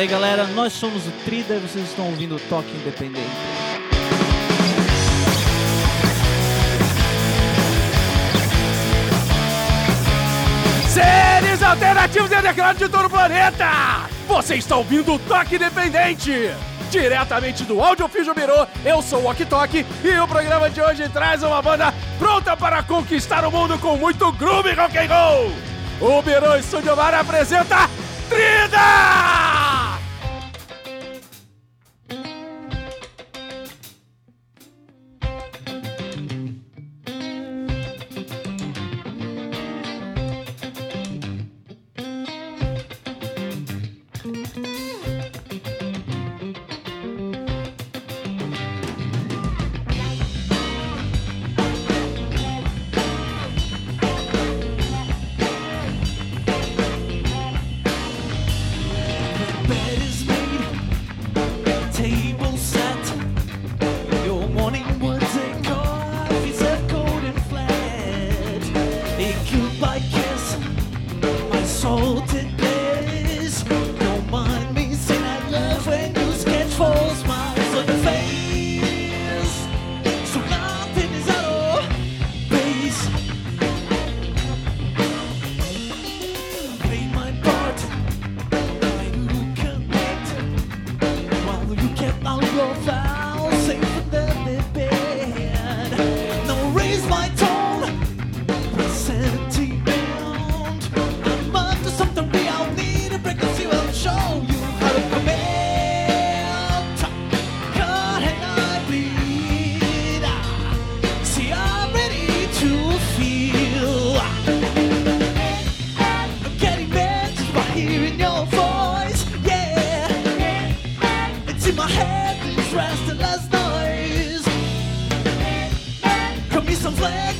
[0.00, 0.46] aí, galera.
[0.46, 3.30] Nós somos o Trida e vocês estão ouvindo o Toque Independente.
[10.88, 14.08] Seres alternativos e underground de todo o planeta!
[14.26, 16.50] Você está ouvindo o Toque Independente!
[16.90, 21.08] Diretamente do Audio Fijo Mirô, eu sou o Ok Tok e o programa de hoje
[21.08, 25.52] traz uma banda pronta para conquistar o mundo com muito groove rock and roll!
[26.00, 27.88] O Mirô Studio Bar apresenta
[28.28, 29.19] Trida!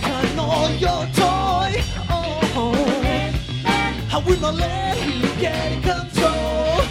[0.00, 1.82] can all your toy.
[2.10, 2.40] Oh.
[4.12, 6.82] I will not let you get control.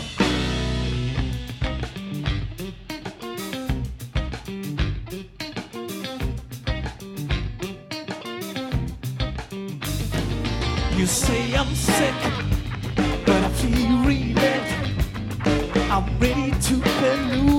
[10.97, 12.15] You say I'm sick,
[13.25, 14.39] but I feel relieved.
[15.91, 17.58] I'm ready to lose.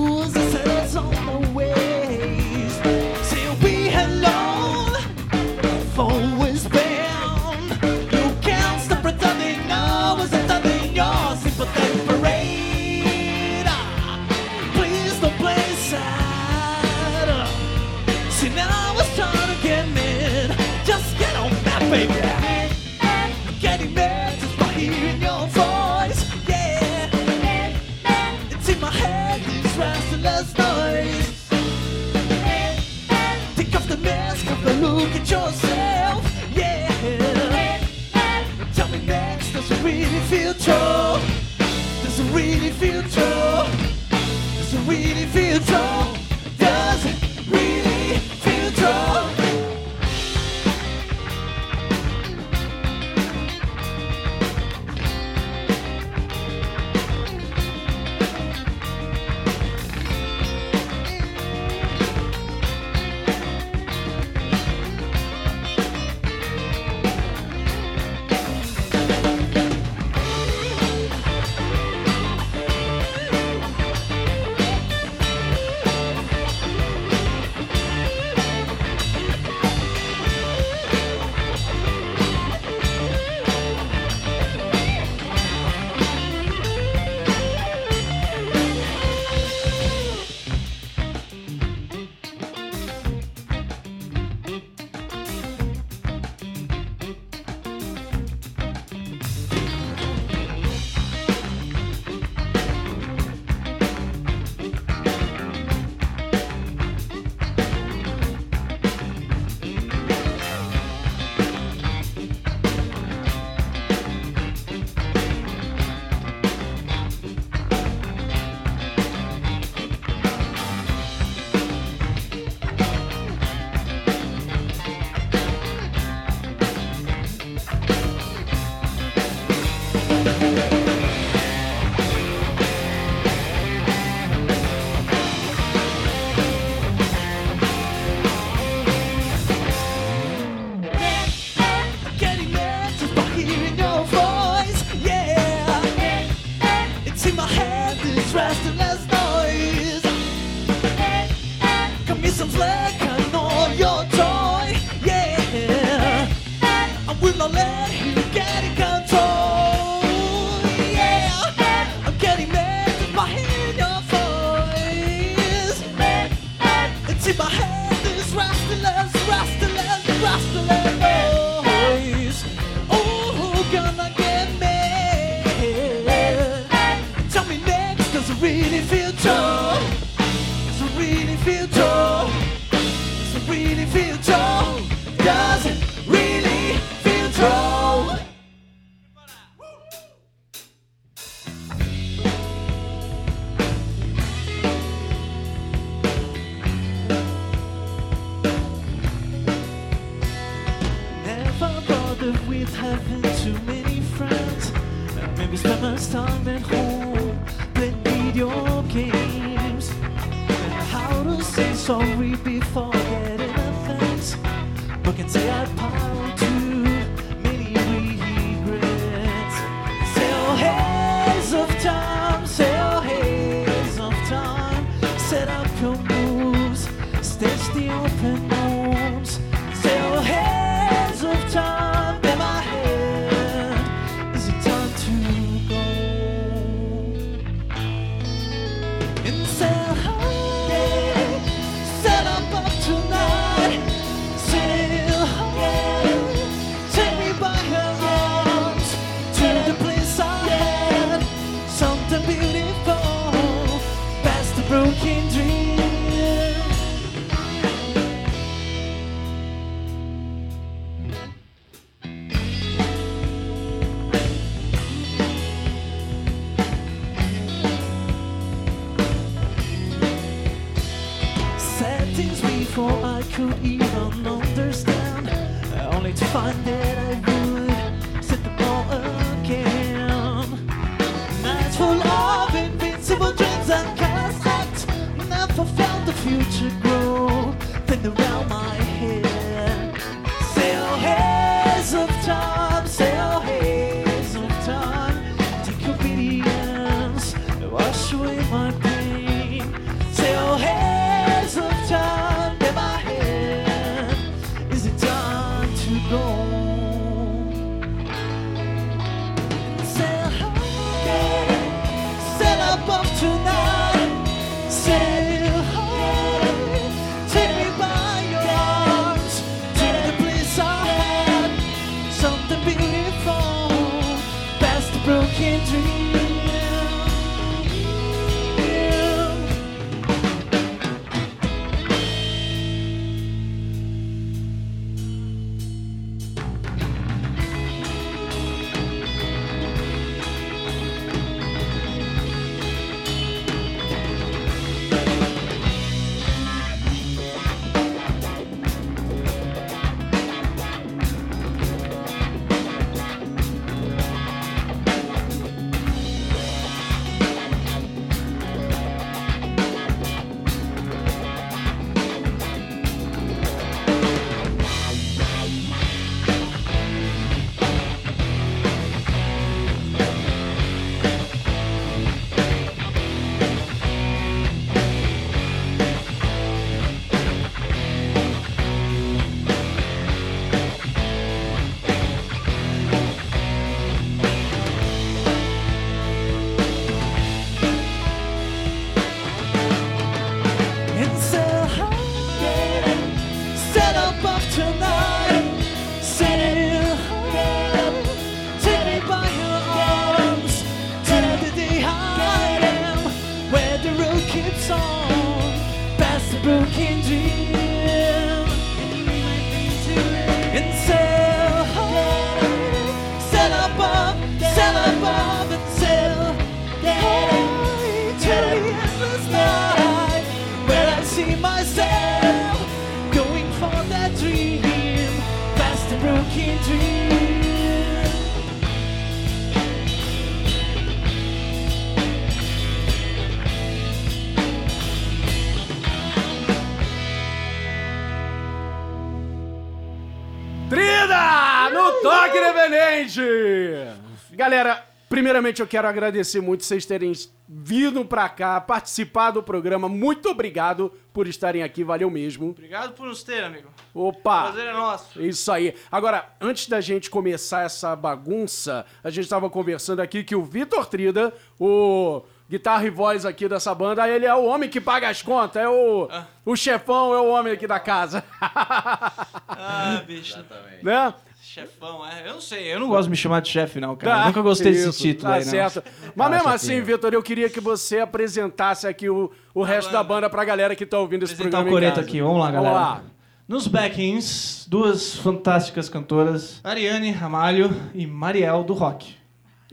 [445.21, 447.11] Primeiramente eu quero agradecer muito vocês terem
[447.47, 449.87] vindo pra cá, participar do programa.
[449.87, 452.49] Muito obrigado por estarem aqui, valeu mesmo.
[452.49, 453.69] Obrigado por nos ter, amigo.
[453.93, 454.45] Opa!
[454.45, 455.21] Prazer é nosso.
[455.21, 455.75] Isso aí.
[455.91, 460.87] Agora, antes da gente começar essa bagunça, a gente estava conversando aqui que o Vitor
[460.87, 465.21] Trida, o guitarra e voz aqui dessa banda, ele é o homem que paga as
[465.21, 466.09] contas, é o,
[466.43, 468.23] o chefão, é o homem aqui da casa.
[469.63, 470.43] Ah, bicho.
[470.81, 471.13] né?
[471.53, 472.29] Chefão, é.
[472.29, 474.21] Eu não sei, eu não gosto de me chamar de chefe, não, cara.
[474.21, 475.51] Eu nunca gostei isso, desse título tá aí, não.
[475.51, 475.83] certo.
[476.15, 476.85] Mas mesmo Ah, assim, chefinho.
[476.85, 480.85] Vitor, eu queria que você apresentasse aqui o, o resto da banda pra galera que
[480.85, 482.73] tá ouvindo esse Apresentar programa o coreto aqui, vamos lá, galera.
[482.73, 483.03] Vamos lá.
[483.49, 489.13] Nos backings, duas fantásticas cantoras, Ariane Ramalho e Mariel do Rock.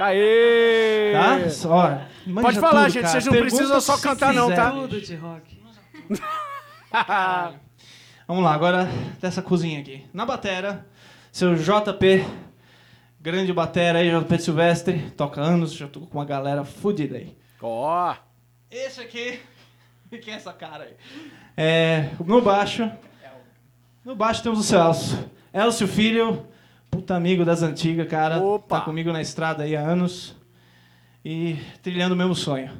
[0.00, 1.12] Aê!
[1.12, 1.38] Tá?
[1.68, 3.12] Ó, Pode falar, tudo, gente, cara.
[3.12, 4.72] vocês não Pergunta precisam só cantar não, tá?
[4.72, 5.62] Tudo de rock.
[8.26, 8.88] Vamos lá, agora
[9.20, 10.04] dessa cozinha aqui.
[10.12, 10.84] Na batera,
[11.38, 12.26] seu JP
[13.20, 17.36] grande batera aí, JP Silvestre, toca anos, já tô com uma galera fudida aí.
[17.62, 18.12] Ó,
[18.68, 19.38] Esse aqui,
[20.20, 20.94] quem é essa cara aí?
[21.56, 22.90] É, no baixo,
[24.04, 25.30] no baixo temos o Celso.
[25.54, 26.44] Elcio Filho,
[26.90, 28.40] puta amigo das antigas, cara.
[28.40, 28.80] Opa!
[28.80, 30.34] Tá comigo na estrada aí há anos
[31.24, 32.72] e trilhando o mesmo sonho.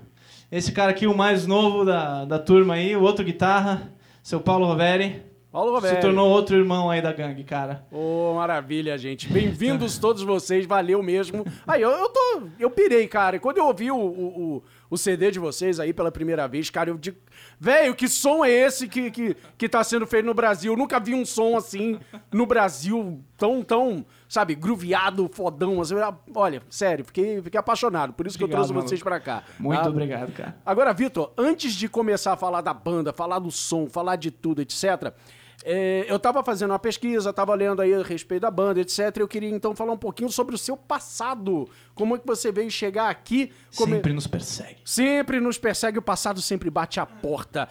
[0.51, 4.67] Esse cara aqui, o mais novo da, da turma aí, o outro guitarra, seu Paulo
[4.67, 5.28] Roveri.
[5.51, 5.95] Paulo Roberto.
[5.95, 7.83] Se tornou outro irmão aí da gangue, cara.
[7.91, 9.33] Ô, maravilha, gente.
[9.33, 11.43] Bem-vindos todos vocês, valeu mesmo.
[11.67, 12.43] Aí, eu, eu tô.
[12.59, 13.37] Eu pirei, cara.
[13.37, 16.69] E quando eu ouvi o, o, o- o CD de vocês aí pela primeira vez,
[16.69, 17.17] cara, eu digo.
[17.59, 20.73] Velho, que som é esse que, que, que tá sendo feito no Brasil?
[20.75, 21.99] Eu nunca vi um som assim
[22.31, 25.81] no Brasil, tão, tão, sabe, grooveado, fodão.
[25.81, 25.95] Assim.
[26.35, 28.13] Olha, sério, fiquei, fiquei apaixonado.
[28.13, 29.45] Por isso que eu trouxe vocês pra cá.
[29.59, 29.89] Muito tá?
[29.89, 30.57] obrigado, cara.
[30.65, 34.61] Agora, Vitor, antes de começar a falar da banda, falar do som, falar de tudo,
[34.61, 35.13] etc.,
[35.65, 39.17] é, eu tava fazendo uma pesquisa, tava lendo aí a respeito da banda, etc.
[39.17, 41.69] Eu queria então falar um pouquinho sobre o seu passado.
[41.95, 43.53] Como é que você veio chegar aqui?
[43.77, 44.77] Como é- Sempre nos persegue.
[44.85, 47.69] Sempre nos persegue, o passado sempre bate a porta.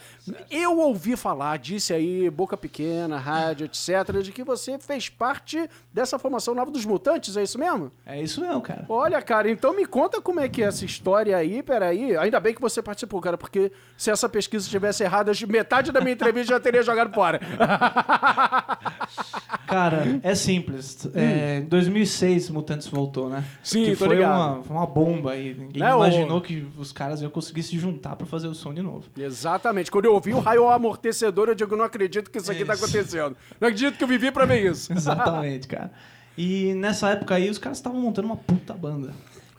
[0.52, 6.20] Eu ouvi falar, disse aí, boca pequena, rádio, etc., de que você fez parte dessa
[6.20, 7.90] formação nova dos Mutantes, é isso mesmo?
[8.06, 8.86] É isso mesmo, cara.
[8.90, 12.18] Olha, cara, então me conta como é que é essa história aí, peraí.
[12.18, 16.14] Ainda bem que você participou, cara, porque se essa pesquisa estivesse errada, metade da minha
[16.14, 17.40] entrevista já teria jogado fora.
[19.68, 21.08] Cara, é simples.
[21.14, 23.44] É, em 2006, Mutantes voltou, né?
[23.62, 24.56] Sim, que foi ligado.
[24.56, 25.54] uma, foi uma bomba aí.
[25.54, 28.82] Ninguém Né, imaginou que os caras iam conseguir se juntar pra fazer o som de
[28.82, 29.04] novo.
[29.18, 29.92] Exatamente.
[29.92, 32.86] Quando eu ouvi o raio amortecedor, eu digo, não acredito que isso aqui tá Isso.
[32.86, 33.36] acontecendo.
[33.60, 34.92] Não acredito que eu vivi pra ver isso.
[34.96, 35.92] Exatamente, cara.
[36.38, 39.12] E nessa época aí, os caras estavam montando uma puta banda.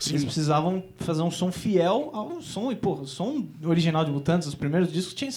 [0.09, 2.71] Eles precisavam fazer um som fiel ao som.
[2.71, 5.29] E, porra, o som original de Mutantes, os primeiros discos, tinha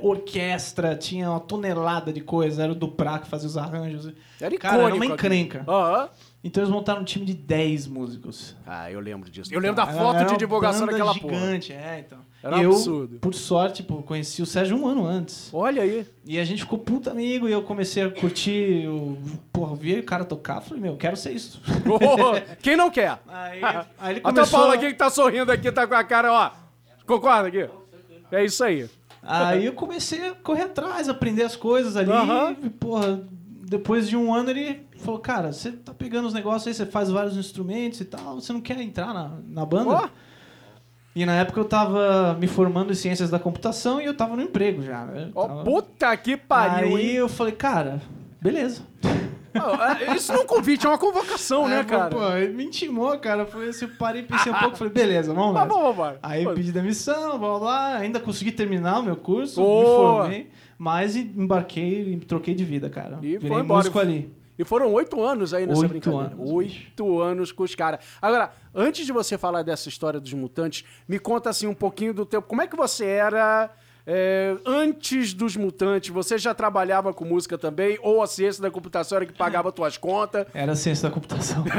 [0.00, 2.62] orquestra, tinha uma tonelada de coisa.
[2.62, 4.12] Era o Duprá que fazia os arranjos.
[4.40, 5.64] Era Cara, era uma encrenca.
[6.42, 8.54] Então eles montaram um time de 10 músicos.
[8.66, 9.52] Ah, eu lembro disso.
[9.52, 11.34] Eu lembro da foto era de divulgação daquela porra.
[11.34, 12.18] gigante, é, então.
[12.42, 13.18] Era um eu, absurdo.
[13.18, 15.48] por sorte, pô, conheci o Sérgio um ano antes.
[15.54, 16.06] Olha aí.
[16.26, 19.16] E a gente ficou puta amigo e eu comecei a curtir, eu,
[19.50, 21.62] porra, vi o cara tocar, falei, meu, eu quero ser isso.
[21.86, 21.98] Ô,
[22.60, 23.18] Quem não quer?
[23.26, 23.64] Aí,
[23.98, 24.58] aí ele A tua começou...
[24.58, 26.50] Paula aqui que tá sorrindo aqui, tá com a cara, ó.
[27.06, 27.66] Concorda aqui?
[28.30, 28.88] É isso aí.
[29.26, 32.10] Aí eu comecei a correr atrás, aprender as coisas ali.
[32.10, 32.56] Aham.
[32.62, 33.20] E, porra,
[33.66, 37.10] depois de um ano ele falou, cara, você tá pegando os negócios aí, você faz
[37.10, 39.90] vários instrumentos e tal, você não quer entrar na, na banda?
[39.90, 40.08] Ó.
[41.16, 44.42] E na época eu tava me formando em ciências da computação e eu tava no
[44.42, 45.04] emprego já.
[45.04, 45.30] né?
[45.34, 47.14] Ó, Tava- puta que pariu, Aí hein?
[47.16, 48.00] eu falei, cara,
[48.40, 48.82] beleza.
[49.54, 52.10] Ah, é, Isso não é um convite, é uma convocação, né, Aí, cara?
[52.10, 53.46] Pô, ele me intimou, cara.
[53.46, 55.66] Falei assim, eu parei, pensei um pouco, falei, beleza, vamos Tá lá.
[55.66, 56.18] bom, vambora.
[56.22, 57.96] Aí pedi demissão, blá blá.
[57.96, 60.22] Ainda consegui terminar o meu curso, me Boa.
[60.22, 60.50] formei.
[60.76, 63.18] Mas embarquei e troquei de vida, cara.
[63.22, 63.78] E Virei foi embora.
[63.78, 64.32] músico ali.
[64.58, 66.26] E foram oito anos aí nessa Oito brincadeira.
[66.34, 68.04] anos, Oito anos com os caras.
[68.22, 72.24] Agora, antes de você falar dessa história dos mutantes, me conta assim um pouquinho do
[72.24, 72.40] teu.
[72.40, 73.68] Como é que você era
[74.06, 76.10] é, antes dos mutantes?
[76.10, 77.98] Você já trabalhava com música também?
[78.02, 80.46] Ou a ciência da computação era que pagava tuas contas?
[80.54, 81.64] Era ciência da computação.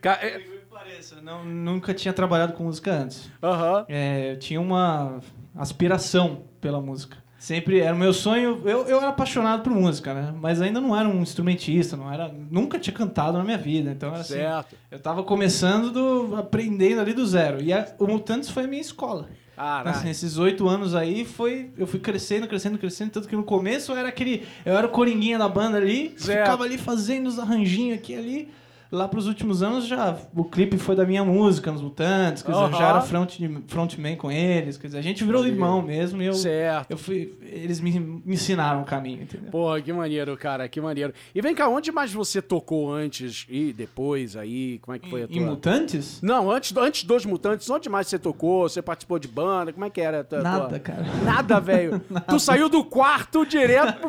[0.00, 3.30] Ca- é, Pareça, não, nunca tinha trabalhado com música antes.
[3.42, 3.86] Aham.
[3.88, 5.20] É, eu tinha uma
[5.56, 7.16] aspiração pela música.
[7.44, 8.62] Sempre era o meu sonho.
[8.64, 10.32] Eu, eu era apaixonado por música, né?
[10.40, 13.90] Mas ainda não era um instrumentista, não era, nunca tinha cantado na minha vida.
[13.90, 14.32] Então era assim.
[14.32, 14.74] Certo.
[14.90, 17.60] Eu tava começando, do, aprendendo ali do zero.
[17.62, 19.28] E a- o Mutantes foi a minha escola.
[19.54, 19.90] Caralho.
[19.94, 21.70] Assim, esses oito anos aí foi.
[21.76, 23.10] Eu fui crescendo, crescendo, crescendo.
[23.10, 24.44] Tanto que no começo eu era aquele.
[24.64, 26.14] Eu era o coringuinha da banda ali.
[26.16, 26.44] Certo.
[26.46, 28.48] Ficava ali fazendo os arranjinhos aqui ali.
[28.94, 30.16] Lá pros últimos anos já.
[30.34, 32.42] O clipe foi da minha música nos Mutantes.
[32.42, 33.36] Quer dizer, eu já era front,
[33.66, 34.76] frontman com eles.
[34.76, 36.22] Quer dizer, a gente virou irmão mesmo.
[36.22, 36.90] E eu, Certo.
[36.92, 37.36] eu fui.
[37.42, 39.50] Eles me, me ensinaram o caminho, entendeu?
[39.50, 41.12] Porra, que maneiro, cara, que maneiro.
[41.34, 44.78] E vem cá, onde mais você tocou antes e depois aí?
[44.78, 45.46] Como é que foi a Em tua...
[45.46, 46.20] Mutantes?
[46.22, 48.68] Não, antes, antes dos Mutantes, onde mais você tocou?
[48.68, 49.72] Você participou de banda?
[49.72, 50.22] Como é que era?
[50.22, 51.04] tua- Nada, tua- cara.
[51.24, 52.00] Nada, velho.
[52.28, 54.06] Tu saiu do quarto direto.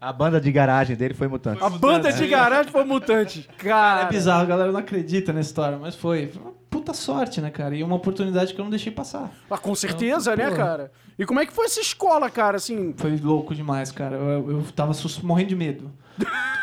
[0.00, 1.62] A banda de garagem dele foi mutante.
[1.62, 3.48] A banda de garagem foi Mutante.
[3.58, 4.04] É Cara.
[4.06, 6.28] bizarro, a galera não acredita na história, mas foi.
[6.28, 7.74] Foi uma puta sorte, né, cara?
[7.74, 9.30] E uma oportunidade que eu não deixei passar.
[9.50, 10.56] Ah, com certeza, né, Pô.
[10.56, 10.92] cara?
[11.18, 12.56] E como é que foi essa escola, cara?
[12.56, 12.94] Assim.
[12.96, 14.16] Foi louco demais, cara.
[14.16, 14.92] Eu, eu tava
[15.24, 15.90] morrendo de medo.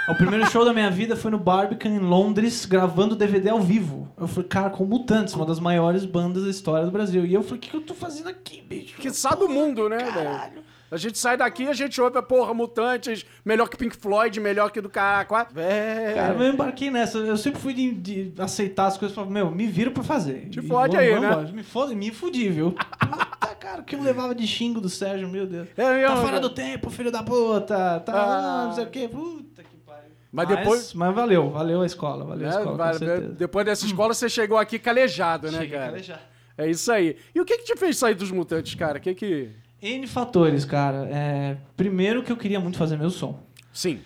[0.10, 4.08] o primeiro show da minha vida foi no Barbican, em Londres, gravando DVD ao vivo.
[4.18, 7.26] Eu falei, cara, com Mutantes, uma das maiores bandas da história do Brasil.
[7.26, 8.98] E eu falei, o que, que eu tô fazendo aqui, bicho?
[8.98, 10.64] Que sabe do mundo, né, velho?
[10.96, 14.72] A gente sai daqui e a gente ouve, porra, Mutantes, melhor que Pink Floyd, melhor
[14.72, 15.48] que do caraca.
[15.52, 16.16] Velho.
[16.16, 17.18] Cara, eu embarquei nessa.
[17.18, 17.92] Eu sempre fui de,
[18.32, 20.48] de aceitar as coisas e falar, meu, me viro pra fazer.
[20.50, 21.28] Te E fode aí, né?
[21.28, 21.48] embora.
[21.52, 22.72] Me fode, me fudi, viu?
[22.72, 25.68] Puta, cara, o que eu levava de xingo do Sérgio, meu Deus.
[25.78, 28.00] É mesmo, tá fora do tempo, filho da puta.
[28.00, 28.66] Tá, Ah.
[28.68, 29.08] não sei o quê.
[29.12, 30.12] Puta que pariu.
[30.32, 30.94] Mas depois.
[30.94, 33.34] Mas valeu, valeu a escola, valeu a escola, com certeza.
[33.34, 35.92] depois dessa escola, você chegou aqui calejado, né, Cheguei a cara?
[35.92, 36.22] calejar.
[36.58, 37.18] É isso aí.
[37.36, 38.98] E o que que te fez sair dos mutantes, cara?
[38.98, 39.50] O que que.
[39.86, 41.08] N fatores, cara.
[41.12, 43.40] É, primeiro que eu queria muito fazer meu som.
[43.72, 44.00] Sim.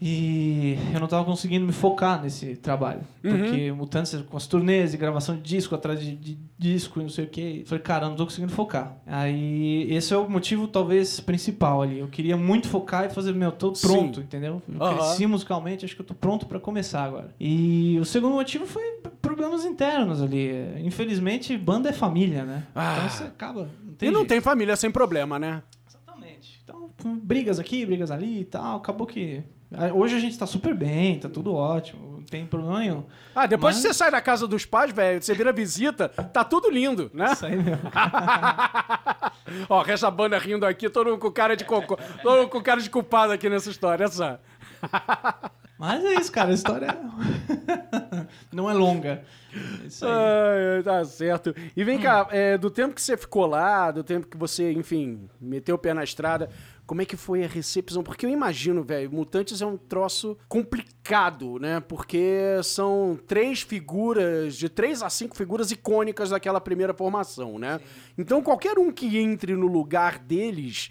[0.00, 3.00] E eu não tava conseguindo me focar nesse trabalho.
[3.24, 3.36] Uhum.
[3.36, 7.10] Porque Mutantes com as turnês e gravação de disco atrás de, de disco e não
[7.10, 7.64] sei o quê.
[7.66, 8.96] Falei, cara, eu não tô conseguindo focar.
[9.04, 11.98] Aí esse é o motivo talvez principal ali.
[11.98, 13.88] Eu queria muito focar e fazer, meu, tô Sim.
[13.88, 14.62] pronto, entendeu?
[14.68, 14.96] Eu Aham.
[14.96, 17.34] cresci musicalmente, acho que eu tô pronto pra começar agora.
[17.40, 18.82] E o segundo motivo foi
[19.20, 20.48] problemas internos ali.
[20.84, 22.62] Infelizmente, banda é família, né?
[22.72, 22.94] Ah.
[22.98, 23.68] Então você acaba.
[23.84, 24.28] Não tem e não jeito.
[24.28, 25.60] tem família sem problema, né?
[25.88, 26.60] Exatamente.
[26.62, 26.88] Então,
[27.20, 28.76] brigas aqui, brigas ali e tal.
[28.76, 29.42] Acabou que.
[29.72, 33.04] Ah, Hoje a gente tá super bem, tá tudo ótimo, não tem problema nenhum.
[33.34, 36.42] Ah, depois Mas- que você sai da casa dos pais, velho, você vira visita, tá
[36.44, 37.32] tudo lindo, né?
[37.32, 37.80] Isso aí mesmo.
[39.68, 42.80] Ó, essa banda rindo aqui, todo mundo com cara de cocô, todo mundo com cara
[42.80, 44.40] de culpado aqui nessa história, essa.
[45.78, 46.50] Mas é isso, cara.
[46.50, 49.22] A história é- não é longa.
[49.54, 50.82] É isso aí.
[50.82, 51.54] Tá certo.
[51.76, 55.28] E vem cá, é, do tempo que você ficou lá, do tempo que você, enfim,
[55.40, 56.50] meteu o pé na estrada,
[56.88, 58.02] como é que foi a recepção?
[58.02, 61.80] Porque eu imagino, velho, Mutantes é um troço complicado, né?
[61.80, 67.78] Porque são três figuras, de três a cinco figuras icônicas daquela primeira formação, né?
[68.16, 70.90] Então qualquer um que entre no lugar deles,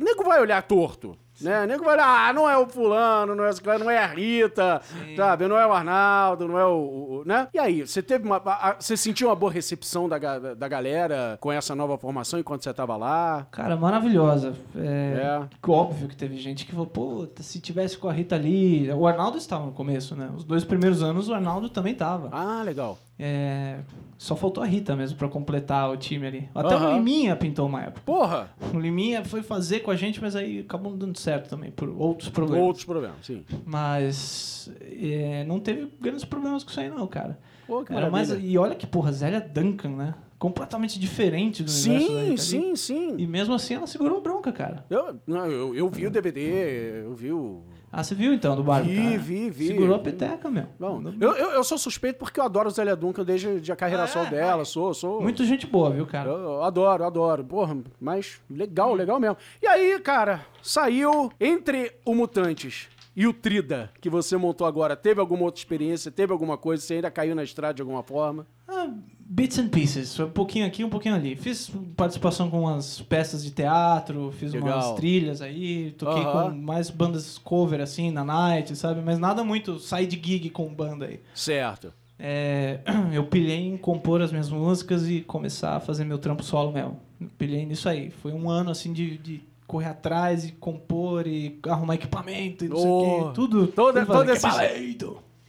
[0.00, 1.14] o nego vai olhar torto.
[1.40, 1.62] Né?
[1.62, 3.98] O nego vai olhar, ah, não é o fulano, não é, o ciclano, não é
[3.98, 4.80] a Rita,
[5.16, 5.46] sabe?
[5.48, 6.70] Não é o Arnaldo, não é o.
[6.70, 7.48] o- né?
[7.52, 8.40] E aí, você teve uma.
[8.78, 12.72] você sentiu uma boa recepção da, ga- da galera com essa nova formação enquanto você
[12.72, 13.46] tava lá?
[13.50, 14.54] Cara, maravilhosa.
[14.76, 15.70] É, É.
[15.70, 18.90] Óbvio que teve gente que falou, pô, se tivesse com a Rita ali.
[18.92, 20.30] O Arnaldo estava no começo, né?
[20.36, 22.28] Os dois primeiros anos o Arnaldo também tava.
[22.32, 22.98] Ah, legal.
[23.18, 23.78] É,
[24.18, 26.48] Só faltou a Rita mesmo pra completar o time ali.
[26.54, 26.92] Até Aham.
[26.92, 28.02] o Liminha pintou uma época.
[28.04, 28.50] Porra!
[28.74, 31.88] O Liminha foi fazer com a gente, mas aí acabou não dando certo também, por
[31.88, 32.66] outros problemas.
[32.66, 33.44] Outros problemas, sim.
[33.64, 37.38] Mas é, não teve grandes problemas com isso aí, não, cara.
[37.66, 40.14] Pô, que Era mais, e olha que, porra, Zélia Duncan, né?
[40.38, 42.38] Completamente diferente do universo Sim, Rita Lee.
[42.38, 43.14] sim, sim.
[43.16, 44.84] E mesmo assim ela segurou bronca, cara.
[44.90, 47.62] Eu, não, eu, eu vi o DVD, eu vi o.
[47.98, 48.86] Ah, você viu então do barco?
[48.86, 49.18] Vi, cara?
[49.18, 49.68] vi, vi.
[49.68, 50.66] Segurou a peteca, meu.
[50.78, 54.04] Bom, eu, eu, eu sou suspeito porque eu adoro Zélia Duncan desde de a carreira
[54.04, 54.30] Ah, é?
[54.30, 55.22] dela, sou, sou.
[55.22, 56.28] Muito gente boa, viu, cara?
[56.28, 57.42] Eu, eu adoro, adoro.
[57.42, 59.38] Porra, mas legal, legal mesmo.
[59.62, 64.94] E aí, cara, saiu entre o Mutantes e o Trida, que você montou agora.
[64.94, 66.12] Teve alguma outra experiência?
[66.12, 66.82] Teve alguma coisa?
[66.82, 68.46] Você ainda caiu na estrada de alguma forma?
[68.68, 68.90] Ah,
[69.28, 70.18] bits and pieces.
[70.20, 71.34] Um pouquinho aqui, um pouquinho ali.
[71.36, 74.68] Fiz participação com umas peças de teatro, fiz Legal.
[74.78, 76.50] umas trilhas aí, toquei Aham.
[76.52, 79.00] com mais bandas cover, assim, na night, sabe?
[79.04, 81.20] Mas nada muito side gig com banda aí.
[81.34, 81.92] Certo.
[82.18, 82.80] É,
[83.12, 86.98] eu pilhei em compor as minhas músicas e começar a fazer meu trampo solo mesmo.
[87.36, 88.10] Pilhei nisso aí.
[88.10, 89.18] Foi um ano, assim, de...
[89.18, 93.30] de correr atrás e compor e arrumar equipamento e não sei o Oh, quê.
[93.34, 93.66] Tudo.
[93.66, 94.46] toda- tudo todo esse-.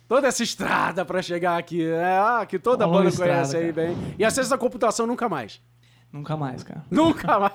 [0.07, 2.19] Toda essa estrada pra chegar aqui, né?
[2.19, 3.87] Ah, que toda longa banda estrada, conhece aí cara.
[3.87, 4.15] bem.
[4.17, 5.61] E acesso à computação nunca mais.
[6.11, 6.85] Nunca mais, cara.
[6.89, 7.51] Nunca mais.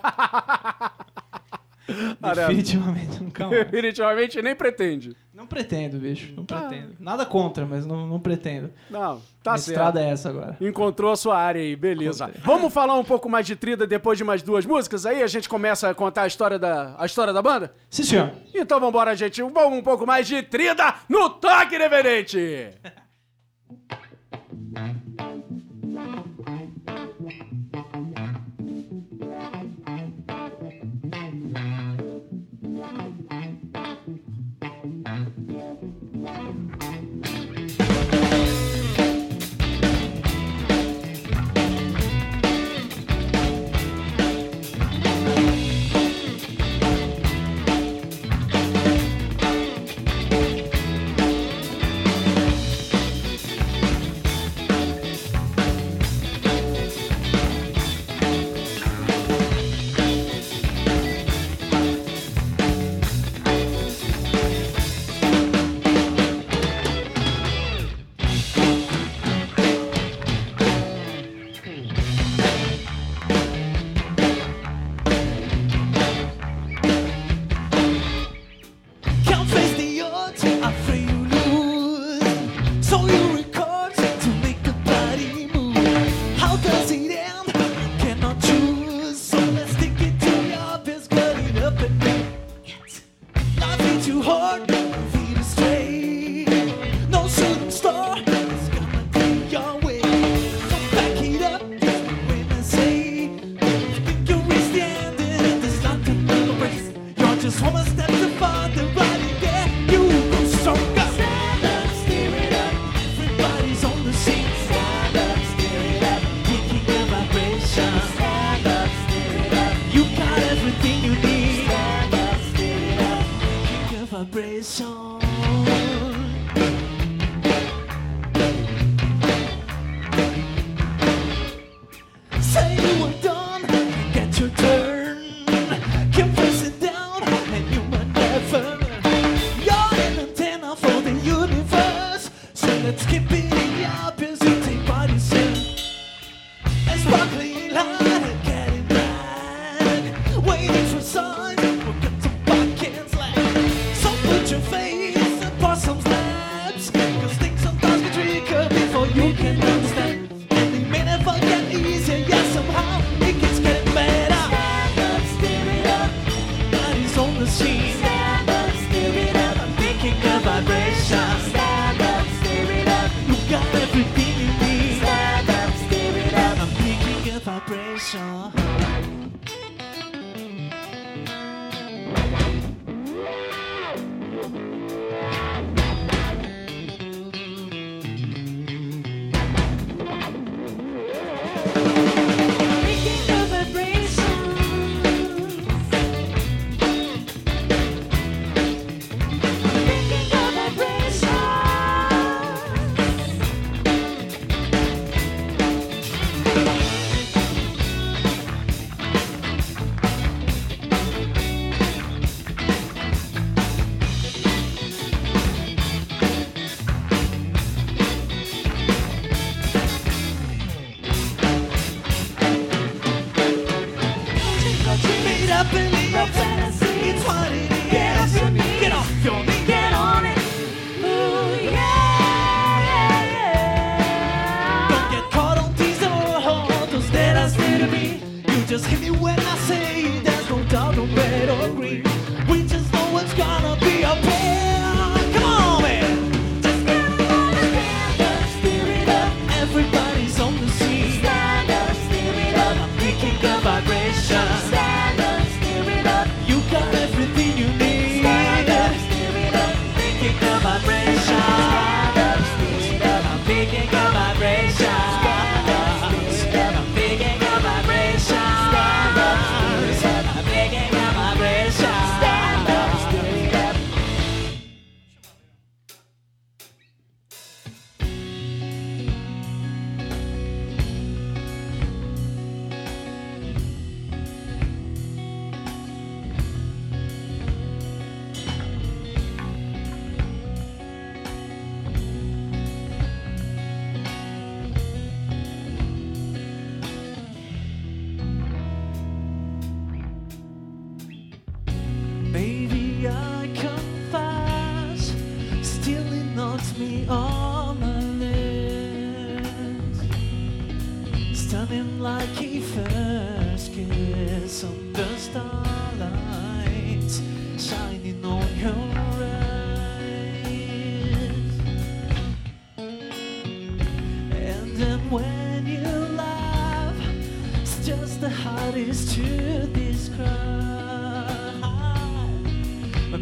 [2.34, 3.64] Definitivamente nunca mais.
[3.64, 5.16] Definitivamente nem pretende.
[5.34, 6.32] Não pretendo, bicho.
[6.36, 6.60] Não Ah.
[6.68, 6.94] pretendo.
[7.00, 8.70] Nada contra, mas não, não pretendo.
[8.90, 9.76] Não, tá a certo.
[9.76, 10.56] estrada é essa agora.
[10.60, 12.24] Encontrou a sua área aí, beleza.
[12.24, 12.42] Encontrei.
[12.44, 15.06] Vamos falar um pouco mais de Trida depois de mais duas músicas?
[15.06, 17.74] Aí a gente começa a contar a história da, a história da banda?
[17.90, 18.30] Sim, senhor.
[18.54, 19.42] Então vambora, gente.
[19.42, 22.70] Vamos um pouco mais de Trida no Toque Reverente.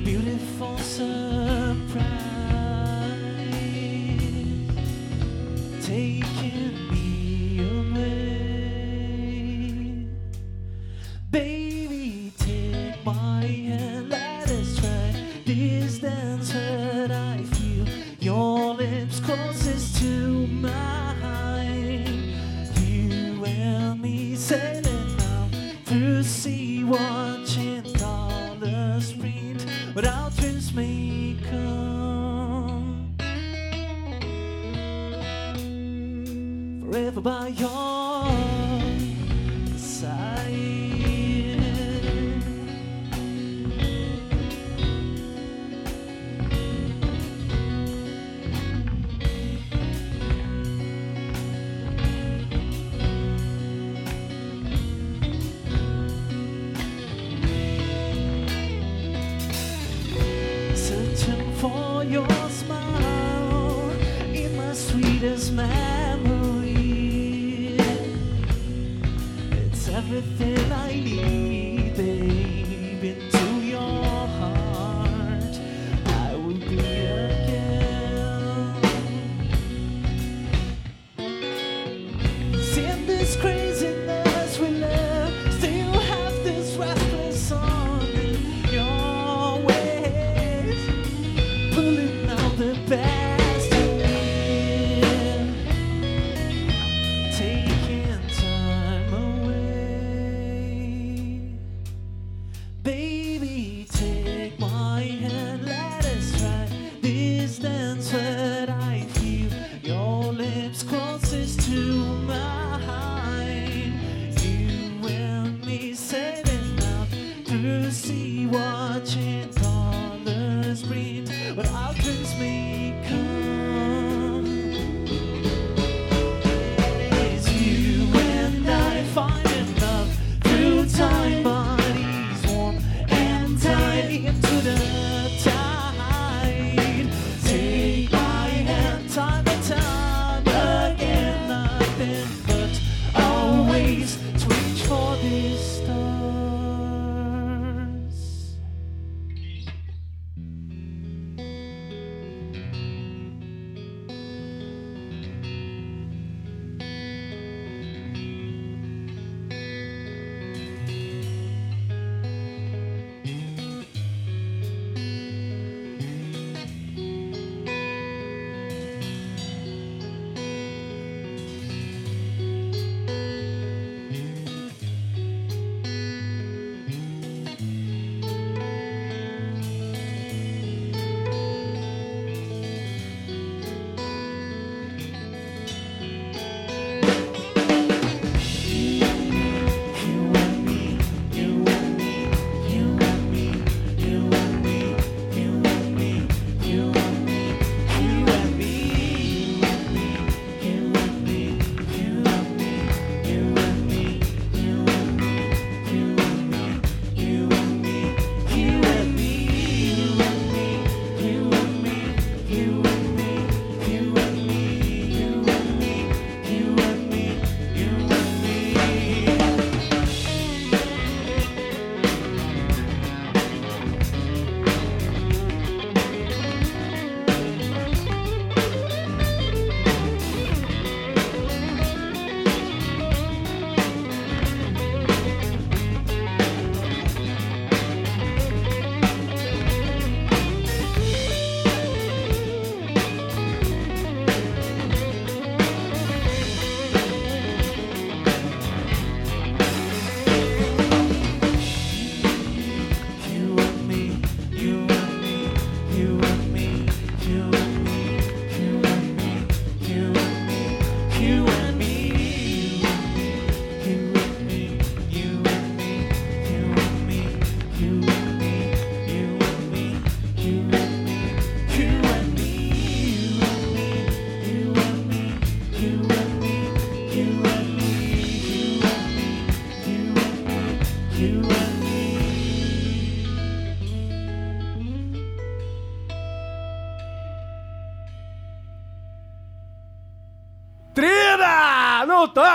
[0.05, 1.40] beautiful sun.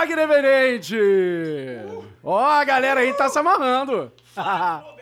[0.06, 0.96] Toque Independente!
[2.22, 4.12] Ó, a galera aí tá se amarrando.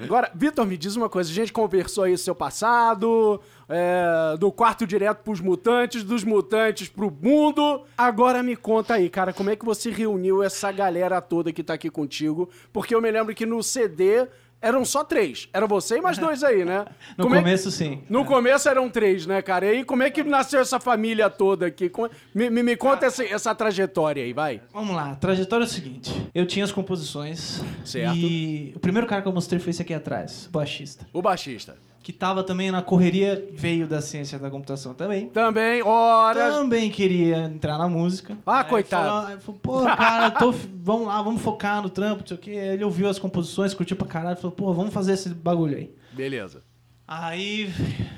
[0.00, 1.28] Agora, Vitor, me diz uma coisa.
[1.28, 6.88] A gente conversou aí do seu passado, é, do quarto direto pros mutantes, dos mutantes
[6.88, 7.82] pro mundo.
[7.96, 11.74] Agora me conta aí, cara, como é que você reuniu essa galera toda que tá
[11.74, 12.48] aqui contigo?
[12.72, 14.28] Porque eu me lembro que no CD
[14.60, 15.48] eram só três.
[15.52, 16.84] Era você e mais dois aí, né?
[17.16, 18.02] No Como é- começo, sim.
[18.08, 19.66] no começo eram três, né, cara?
[19.66, 21.90] E aí, como é que nasceu essa família toda aqui?
[22.34, 24.60] Me, me, me conta essa, essa trajetória aí, vai.
[24.72, 26.28] Vamos lá, a trajetória é o seguinte.
[26.34, 27.62] Eu tinha as composições.
[27.84, 28.16] Certo.
[28.16, 31.06] E o primeiro cara que eu mostrei foi esse aqui atrás, o baixista.
[31.12, 31.76] O baixista.
[32.08, 35.28] Que tava também na correria, veio da ciência da computação também.
[35.28, 36.52] Também, ora.
[36.52, 38.34] Também queria entrar na música.
[38.46, 39.38] Ah, Aí coitado.
[39.42, 42.50] Falou, pô, cara, tô, vamos lá, vamos focar no trampo, não sei o quê.
[42.52, 45.94] Ele ouviu as composições, curtiu pra caralho, falou, pô, vamos fazer esse bagulho aí.
[46.12, 46.62] Beleza.
[47.06, 47.70] Aí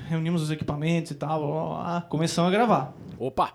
[0.07, 2.93] reunimos os equipamentos e tal, blá, blá, blá, começamos a gravar.
[3.19, 3.51] Opa.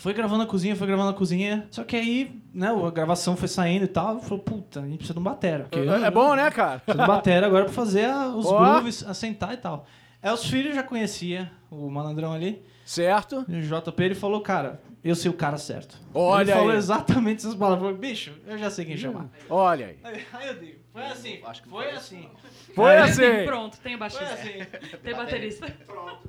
[0.00, 1.66] Foi gravando na cozinha, foi gravando na cozinha.
[1.70, 4.18] Só que aí, né, a gravação foi saindo e tal.
[4.20, 5.64] Falou, puta, a gente precisa de um batera.
[5.64, 6.78] porque É, é bom, né, cara?
[6.78, 8.58] Precisa de um batera agora pra fazer a- os Ó.
[8.58, 9.84] grooves, assentar e tal.
[10.22, 12.62] Aí os filhos já conhecia o malandrão ali.
[12.82, 13.44] Certo.
[13.46, 15.98] E o JP ele falou, cara, eu sei o cara certo.
[16.14, 16.76] Olha ele falou aí.
[16.78, 17.82] exatamente essas palavras.
[17.84, 19.28] Falou, bicho, eu já sei quem chamar.
[19.50, 19.98] Olha aí.
[20.02, 22.28] Aí aí eu digo, foi assim, foi assim.
[22.74, 23.44] Foi Aí- assim.
[23.46, 24.34] Pronto, tem Foi baixista.
[24.34, 24.98] assim.
[25.02, 25.66] Tem baterista.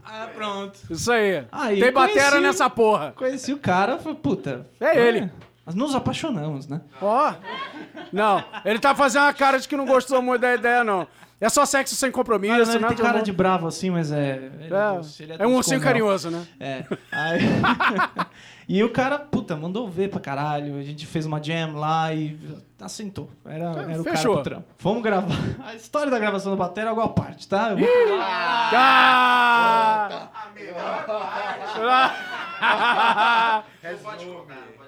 [0.03, 0.79] Ah, pronto.
[0.89, 1.45] Isso aí.
[1.51, 3.11] Aí, Tem batera conheci- nessa porra.
[3.15, 4.67] Conheci o cara, falei, puta.
[4.79, 5.31] É ele.
[5.65, 6.81] Nós nos apaixonamos, né?
[7.01, 7.33] Ó.
[8.11, 11.07] Não, ele tá fazendo uma cara de que não gostou muito da ideia, não.
[11.39, 12.87] É só sexo sem compromisso, Mas ele né?
[12.89, 14.35] tem cara de bravo assim, mas é.
[14.59, 16.45] ele doce, ele É, é um ursinho carinhoso, né?
[16.59, 16.83] É.
[17.11, 17.39] Aí...
[18.67, 20.77] e o cara, puta, mandou ver pra caralho.
[20.77, 22.37] A gente fez uma jam lá e
[22.79, 23.29] assentou.
[23.45, 24.33] Era, era o cara fechou.
[24.35, 24.65] pro trampo.
[24.79, 25.35] Vamos gravar.
[25.65, 27.71] A história da gravação do Batera é alguma parte, tá?
[27.71, 27.87] Eu vou-
[28.73, 30.27] Ah!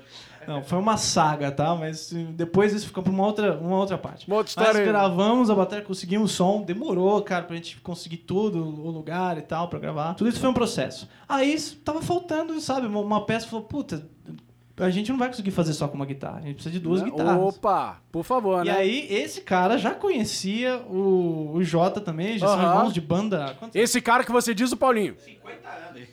[0.48, 1.76] Não, foi uma saga, tá?
[1.76, 4.28] Mas depois isso ficou pra uma outra, uma outra parte.
[4.28, 4.88] Uma outra Mas história aí.
[4.88, 9.42] gravamos a bateria, conseguimos o som, demorou, cara, pra gente conseguir tudo, o lugar e
[9.42, 10.14] tal, pra gravar.
[10.16, 11.08] Tudo isso foi um processo.
[11.28, 12.88] Aí isso tava faltando, sabe?
[12.88, 14.08] Uma, peça falou, puta,
[14.78, 17.02] a gente não vai conseguir fazer só com uma guitarra, a gente precisa de duas
[17.02, 17.56] guitarras.
[17.56, 18.76] Opa, por favor, E né?
[18.78, 22.70] aí, esse cara já conhecia o, o Jota também, já são Aham.
[22.78, 23.56] irmãos de banda.
[23.60, 23.76] Quantos?
[23.76, 25.16] Esse cara que você diz, o Paulinho.
[25.24, 26.04] 50 anos.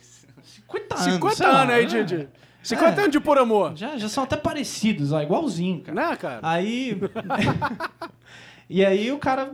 [1.03, 2.27] 50 sei lá, anos aí, né?
[2.61, 2.99] De, de- 50 É.
[3.03, 3.73] anos de por amor.
[3.75, 6.09] Já, já são até parecidos, ó, igualzinho, cara.
[6.09, 6.39] Né, cara?
[6.43, 6.97] Aí.
[8.69, 9.53] e aí o cara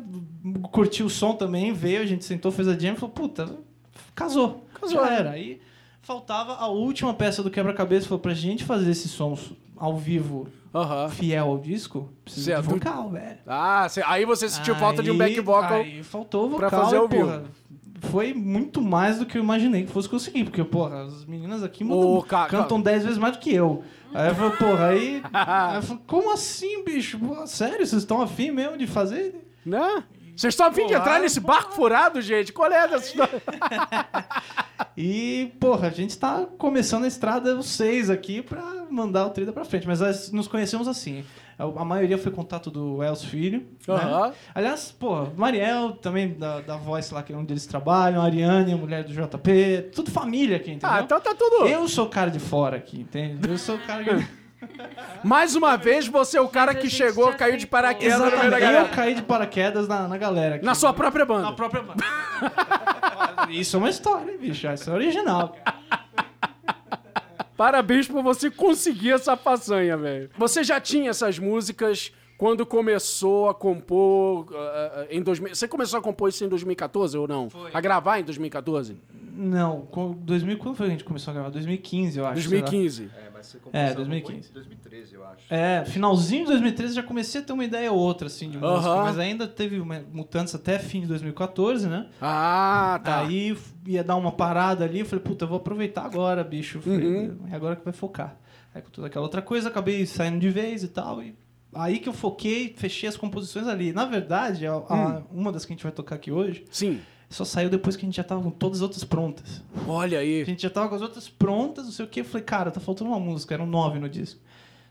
[0.71, 3.49] curtiu o som também, veio, a gente sentou, fez a jam e falou, puta,
[4.13, 4.65] casou.
[4.79, 5.15] Casou, Já né?
[5.19, 5.29] era.
[5.31, 5.59] Aí
[6.01, 9.37] faltava a última peça do quebra-cabeça, falou, pra gente fazer esse som
[9.75, 10.47] ao vivo
[11.09, 12.63] fiel ao disco, precisa Certo.
[12.67, 13.37] de vocal, velho.
[13.47, 15.79] Ah, cê- aí você sentiu falta de um Aí- back vocal.
[15.81, 17.43] Aí faltou o pra vocal fazer e, ao vivo.
[17.99, 21.83] Foi muito mais do que eu imaginei que fosse conseguir, porque, porra, as meninas aqui
[21.83, 22.07] mandam-
[22.49, 23.83] cantam 10 vezes mais do que eu.
[24.13, 25.21] Aí eu falei, porra, aí.
[25.33, 27.17] aí eu falei, como assim, bicho?
[27.17, 29.47] Pô, sério, vocês estão afim mesmo de fazer?
[29.65, 30.03] Né?
[30.35, 32.53] Vocês estão a fim de entrar nesse barco furado, gente?
[32.53, 33.41] Qual é dessa história?
[34.95, 39.51] E, porra, a gente tá começando a estrada os seis aqui pra mandar o Trida
[39.51, 39.87] pra frente.
[39.87, 41.23] Mas nós nos conhecemos assim.
[41.59, 43.65] A a maioria foi contato do Elcio Filho.
[43.87, 43.93] né?
[43.95, 44.33] Aham.
[44.53, 48.73] Aliás, porra, Mariel também da, da Voice lá, que é onde eles trabalham, a Ariane,
[48.73, 50.89] a mulher do JP, tudo família aqui, entendeu?
[50.97, 51.65] Ah, então tá tudo.
[51.67, 53.49] Eu sou o cara de fora aqui, entende?
[53.49, 54.11] Eu sou o cara que.
[55.23, 58.37] Mais uma vez, você é o cara que chegou, caiu de paraquedas no meio da
[58.37, 58.61] Exatamente.
[58.61, 58.85] galera.
[58.89, 60.65] Eu caí de paraquedas na, na galera aqui.
[60.65, 61.43] Na sua própria banda.
[61.43, 62.03] Na própria banda.
[63.49, 64.67] Isso é uma história, hein, bicho.
[64.71, 65.55] Isso é original.
[65.63, 66.06] cara.
[67.57, 70.29] Parabéns por você conseguir essa façanha, velho.
[70.37, 75.55] Você já tinha essas músicas quando começou a compor ah, ah, em 2000.
[75.55, 77.49] Você começou a compor isso em 2014 ou não?
[77.73, 78.95] A gravar em 2014?
[79.35, 81.49] Não, com 2000, quando foi que a gente começou a gravar?
[81.49, 82.41] 2015, eu acho.
[82.41, 82.65] sei lá.
[82.65, 83.11] 2015.
[83.15, 84.49] É, mas você É, 2015.
[84.49, 85.43] Em 2013, eu acho.
[85.49, 88.95] É, finalzinho de 2013 já comecei a ter uma ideia ou outra, assim, de música.
[88.97, 92.07] Mas ainda teve uma- mutantes até fim de 2014, né?
[92.21, 93.19] Ah, tá.
[93.21, 96.79] Aí ia dar uma parada ali, eu falei, puta, eu vou aproveitar agora, bicho.
[96.79, 97.37] Eu Falei, Uhum.
[97.51, 98.37] é agora que vai focar.
[98.73, 101.21] Aí com toda aquela outra coisa, acabei saindo de vez e tal.
[101.23, 101.35] E
[101.73, 103.91] aí que eu foquei, fechei as composições ali.
[103.93, 105.39] Na verdade, a- a- Hum.
[105.41, 106.99] uma das que a gente vai tocar aqui hoje, Sim.
[107.29, 109.61] Só saiu depois que a gente já tava com todas as outras prontas.
[109.87, 110.45] Olha A aí.
[110.45, 112.21] gente já tava com as outras prontas, não sei o que.
[112.21, 113.53] Eu falei, cara, tá faltando uma música.
[113.53, 114.39] Eram nove no disco.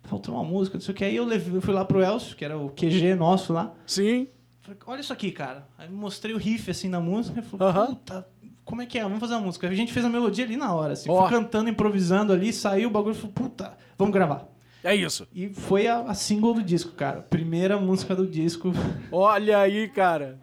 [0.03, 1.05] Tá faltando uma música, não sei o que.
[1.05, 3.73] Aí eu, levei, eu fui lá pro Elcio, que era o QG nosso lá.
[3.87, 4.29] Sim.
[4.61, 5.67] Falei, olha isso aqui, cara.
[5.79, 7.39] Aí mostrei o riff assim na música.
[7.41, 7.87] Ele falou, Aham.
[7.95, 8.27] puta,
[8.65, 9.03] como é que é?
[9.03, 9.69] Vamos fazer uma música.
[9.69, 11.09] A gente fez a melodia ali na hora, assim.
[11.11, 11.23] Ó.
[11.23, 14.47] Fui cantando, improvisando ali, saiu o bagulho e falou, puta, vamos gravar.
[14.85, 15.27] É isso.
[15.35, 17.21] E foi a, a single do disco, cara.
[17.23, 18.73] Primeira música do disco.
[19.11, 20.39] Olha aí, cara.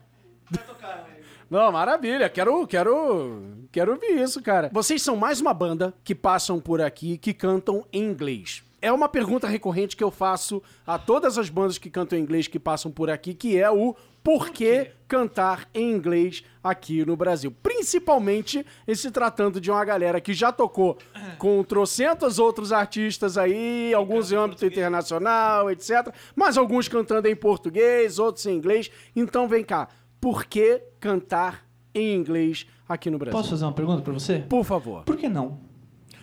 [1.53, 2.27] Não, maravilha.
[2.29, 4.71] Quero, quero, quero ouvir isso, cara.
[4.73, 8.63] Vocês são mais uma banda que passam por aqui que cantam em inglês.
[8.81, 12.47] É uma pergunta recorrente que eu faço a todas as bandas que cantam em inglês
[12.47, 17.53] que passam por aqui, que é o porquê cantar em inglês aqui no Brasil.
[17.61, 20.97] Principalmente em se tratando de uma galera que já tocou
[21.37, 26.11] com trocentos outros artistas aí, alguns em âmbito internacional, etc.
[26.35, 28.89] Mas alguns cantando em português, outros em inglês.
[29.15, 29.87] Então vem cá,
[30.23, 33.37] por que cantar em inglês aqui no Brasil?
[33.37, 34.39] Posso fazer uma pergunta pra você?
[34.39, 35.03] Por favor.
[35.03, 35.57] Por que não?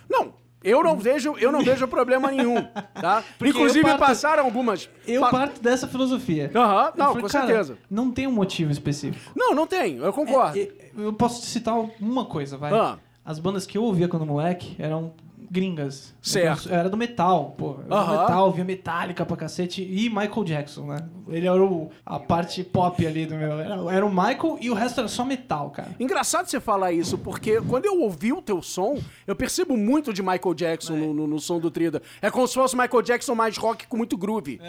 [0.09, 0.33] Não,
[0.63, 2.55] eu não vejo, eu não vejo problema nenhum,
[2.99, 3.23] tá?
[3.37, 4.89] Porque Inclusive parto- passaram algumas.
[5.05, 6.49] Eu pa- parto dessa filosofia.
[6.55, 7.77] Aham, Eu não, falei, com certeza.
[7.91, 9.31] Não tem um motivo específico.
[9.35, 10.57] Não, não tem, eu concordo.
[10.57, 12.73] É, eu posso te citar uma coisa, vai.
[12.73, 12.97] Ah.
[13.23, 15.13] As bandas que eu ouvia quando moleque eram
[15.51, 16.15] gringas.
[16.21, 16.69] Certo.
[16.69, 17.75] Eu era do metal, pô.
[17.87, 18.15] Eu Aham.
[18.15, 20.97] do metal, via Metallica pra cacete e Michael Jackson, né?
[21.27, 23.59] Ele era o, a parte pop ali do meu.
[23.59, 25.89] Era, era o Michael e o resto era só metal, cara.
[25.99, 28.97] Engraçado você falar isso, porque quando eu ouvi o teu som,
[29.27, 32.01] eu percebo muito de Michael Jackson no, no- no som do Trida.
[32.21, 34.59] É como se fosse Michael Jackson mais rock com muito groove.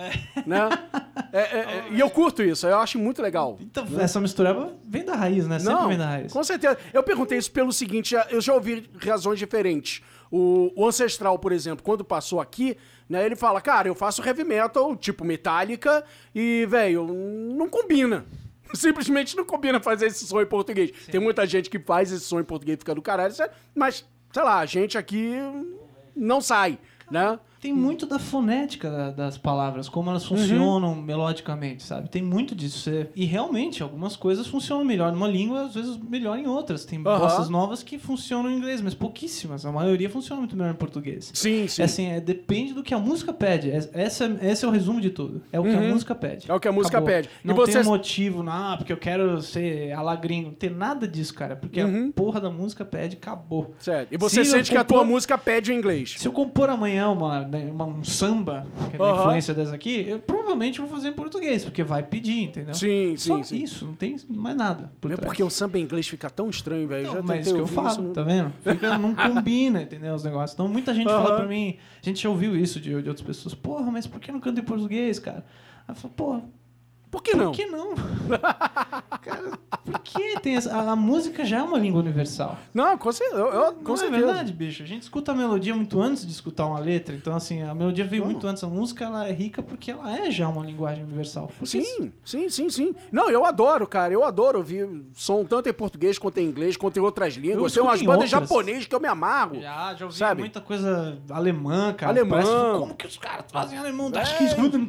[0.47, 0.69] Né?
[1.33, 3.57] É, é, é, e eu curto isso, eu acho muito legal.
[3.61, 5.59] Então, essa mistureba vem da raiz, né?
[5.59, 6.33] Sempre Não, vem da raiz.
[6.33, 6.77] com certeza.
[6.93, 10.03] Eu perguntei isso pelo seguinte, eu já ouvi razões diferentes.
[10.33, 14.45] O, o Ancestral, por exemplo, quando passou aqui, né, ele fala, cara, eu faço heavy
[14.45, 16.03] metal, tipo Metallica,
[16.35, 18.25] e, velho, não combina.
[18.73, 20.91] Simplesmente não combina fazer esse som em português.
[21.11, 23.55] Tem muita gente que faz esse som em português e fica do caralho, certo?
[23.75, 25.35] mas, sei lá, a gente aqui
[26.17, 26.79] não sai,
[27.11, 27.39] né?
[27.63, 32.09] Tem muito da fonética da- das palavras, como elas funcionam melodicamente, sabe?
[32.09, 32.91] Tem muito disso.
[33.15, 36.85] E realmente, algumas coisas funcionam melhor numa língua, às vezes melhor em outras.
[36.85, 39.65] Tem bossas novas que funcionam em inglês, mas pouquíssimas.
[39.65, 41.31] A maioria funciona muito melhor em português.
[41.33, 41.83] Sim, sim.
[41.83, 43.71] É assim, é, depende do que a música pede.
[43.71, 45.41] É- Essa, esse é o resumo de tudo.
[45.53, 46.51] É o que a música pede.
[46.51, 47.29] É o que a música pede.
[47.45, 50.47] E Não tem motivo, não, porque eu quero ser alagrinho.
[50.49, 51.55] Não tem nada disso, cara.
[51.55, 53.73] Porque a porra da música pede, acabou.
[53.79, 54.13] Certo.
[54.13, 56.17] E você Se sente que a tua música pede o inglês.
[56.19, 60.05] Se eu compor amanhã uma né, uma- um samba, que é da influência dessa aqui,
[60.09, 62.75] eu provavelmente vou fazer em português, porque vai pedir, entendeu?
[62.75, 63.63] Sim, Só sim, sim.
[63.63, 64.93] isso, não tem mais nada.
[65.01, 65.27] Por É trás.
[65.27, 67.07] porque o samba em inglês fica tão estranho, velho.
[67.09, 68.53] Não, Já mas isso que eu falo, tá vendo?
[68.63, 70.15] Fica, não combina, entendeu?
[70.15, 70.53] Os negócios.
[70.55, 73.55] Então muita gente fala pra mim, a gente já ouviu isso de, de outras pessoas,
[73.55, 75.45] porra, mas por que não canta em português, cara?
[75.87, 76.43] Aí eu falo, porra,
[77.13, 77.53] Por que por não?
[77.53, 77.95] que não?
[79.21, 80.75] cara, por que tem essa.
[80.75, 82.57] A, a música já é uma língua universal.
[82.73, 84.23] Não, com, cer- eu, eu- com não certeza.
[84.23, 84.83] é verdade, bicho.
[84.83, 87.15] A gente escuta a melodia muito antes de escutar uma letra.
[87.15, 88.65] Então, assim, a melodia veio muito antes.
[88.65, 91.49] A música ela é rica porque ela é já uma linguagem universal.
[91.49, 92.95] Porque Sim, sim, sim, sim.
[93.13, 94.11] Não, eu adoro, cara.
[94.15, 97.75] Eu adoro ouvir som tanto em português quanto em inglês, quanto em outras línguas.
[97.75, 99.61] Tem escuto umas bandas japonesas que eu me amarro.
[99.61, 100.41] Já, já ouvi Sabe?
[100.41, 102.11] muita coisa alemã, cara.
[102.13, 102.31] Alemã.
[102.43, 104.11] Parece, como que os caras fazem alemão?
[104.15, 104.19] É.
[104.19, 104.83] Acho que escutam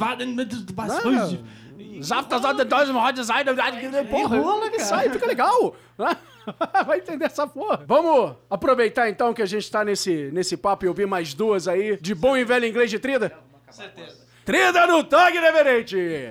[2.57, 3.45] the dozen hot design,
[4.09, 5.01] porra, rola, isso cara.
[5.01, 5.75] aí fica legal.
[6.86, 7.84] Vai entender essa porra.
[7.88, 11.97] Vamos aproveitar então que a gente tá nesse, nesse papo e ouvir mais duas aí
[11.97, 13.31] de bom e velho inglês de Trida?
[13.65, 14.23] Com certeza.
[14.45, 16.29] Trida no Tag Reverente!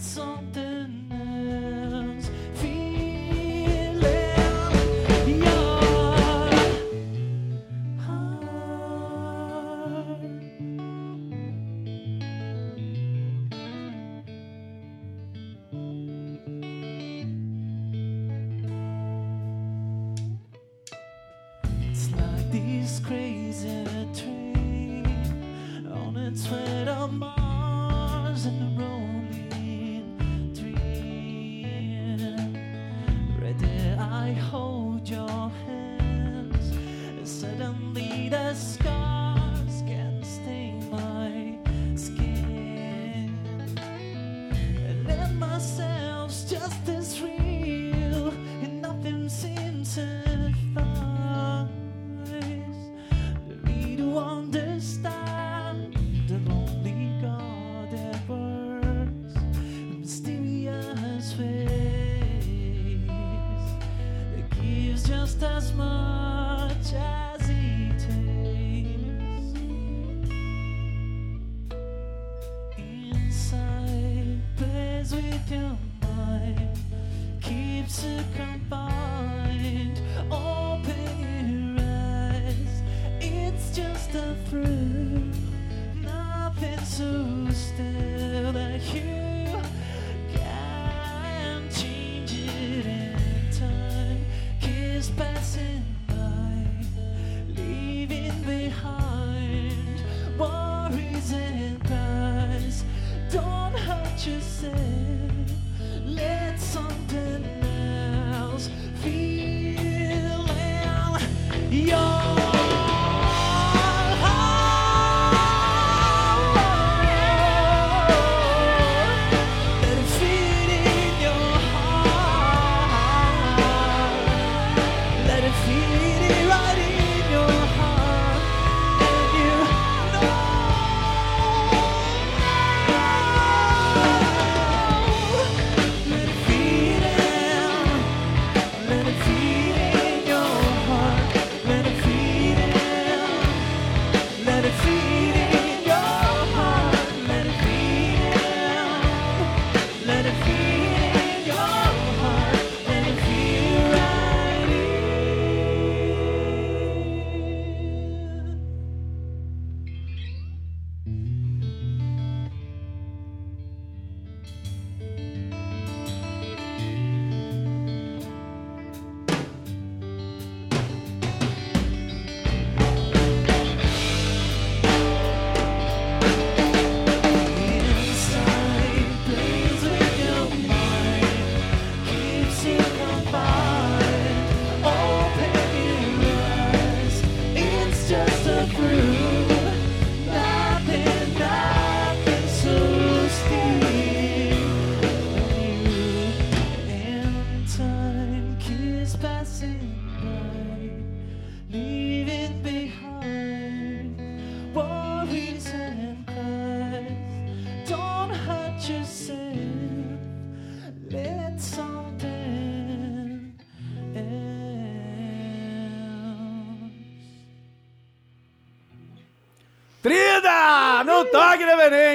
[0.00, 0.65] Something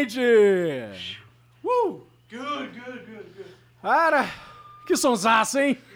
[0.02, 1.22] independente!
[1.64, 2.02] Uh!
[3.82, 4.30] Cara,
[4.88, 5.78] Que sonsaço, hein?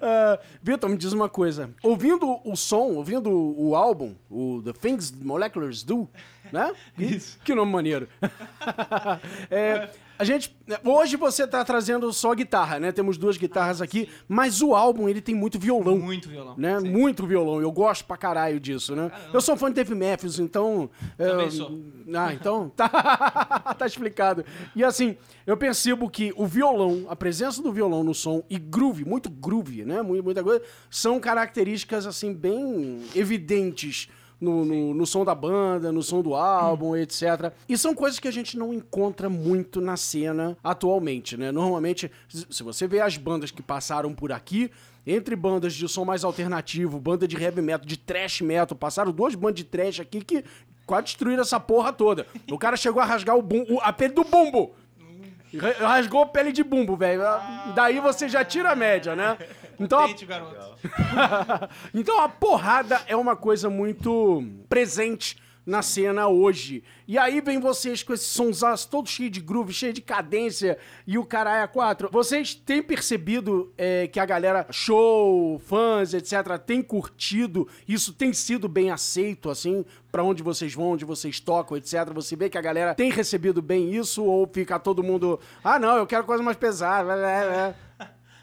[0.00, 1.70] Ah, Vitor, me diz uma coisa.
[1.82, 6.08] Ouvindo o som, ouvindo o álbum, o The Things Moleculars Do,
[6.52, 6.72] né?
[6.96, 7.38] Isso.
[7.44, 8.08] Que nome maneiro.
[9.50, 9.88] É,
[10.18, 12.92] a gente, hoje você tá trazendo só guitarra, né?
[12.92, 15.98] Temos duas guitarras aqui, mas o álbum ele tem muito violão.
[15.98, 16.54] Muito violão.
[16.56, 16.80] Né?
[16.80, 16.88] Sim.
[16.90, 17.60] Muito violão.
[17.60, 19.10] Eu gosto pra caralho disso, né?
[19.32, 20.88] Eu sou fã de Dave Matthews, então.
[21.16, 21.78] Também é, sou.
[22.14, 22.72] Ah, então.
[22.76, 24.44] Tá, tá explicado.
[24.74, 29.04] E assim, eu percebo que o violão, a presença do violão no som e groove,
[29.04, 30.02] muito groove, né?
[30.02, 34.08] Mu- Muita coisa, são características, assim, bem evidentes.
[34.38, 37.52] No, no, no som da banda, no som do álbum, etc.
[37.66, 41.50] E são coisas que a gente não encontra muito na cena atualmente, né?
[41.50, 44.70] Normalmente, se você vê as bandas que passaram por aqui,
[45.06, 49.34] entre bandas de som mais alternativo, banda de heavy metal, de thrash metal, passaram duas
[49.34, 50.44] bandas de thrash aqui que
[50.84, 52.26] quase destruíram essa porra toda.
[52.50, 54.74] O cara chegou a rasgar o, bum, o- a pele do bumbo.
[55.58, 57.22] Ra- Rasgou a pele de bumbo, velho.
[57.74, 59.38] Daí você já tira a média, né?
[59.78, 60.78] Então, a garoto.
[61.94, 66.84] então a porrada é uma coisa muito presente na cena hoje.
[67.08, 71.18] E aí vem vocês com esses sonsaços todos cheios de groove, cheio de cadência e
[71.18, 72.08] o caralho a quatro.
[72.10, 77.66] Vocês têm percebido é, que a galera, show, fãs, etc., tem curtido?
[77.88, 82.12] Isso tem sido bem aceito, assim, pra onde vocês vão, onde vocês tocam, etc.
[82.14, 85.96] Você vê que a galera tem recebido bem isso ou fica todo mundo, ah, não,
[85.96, 87.74] eu quero coisa mais pesada.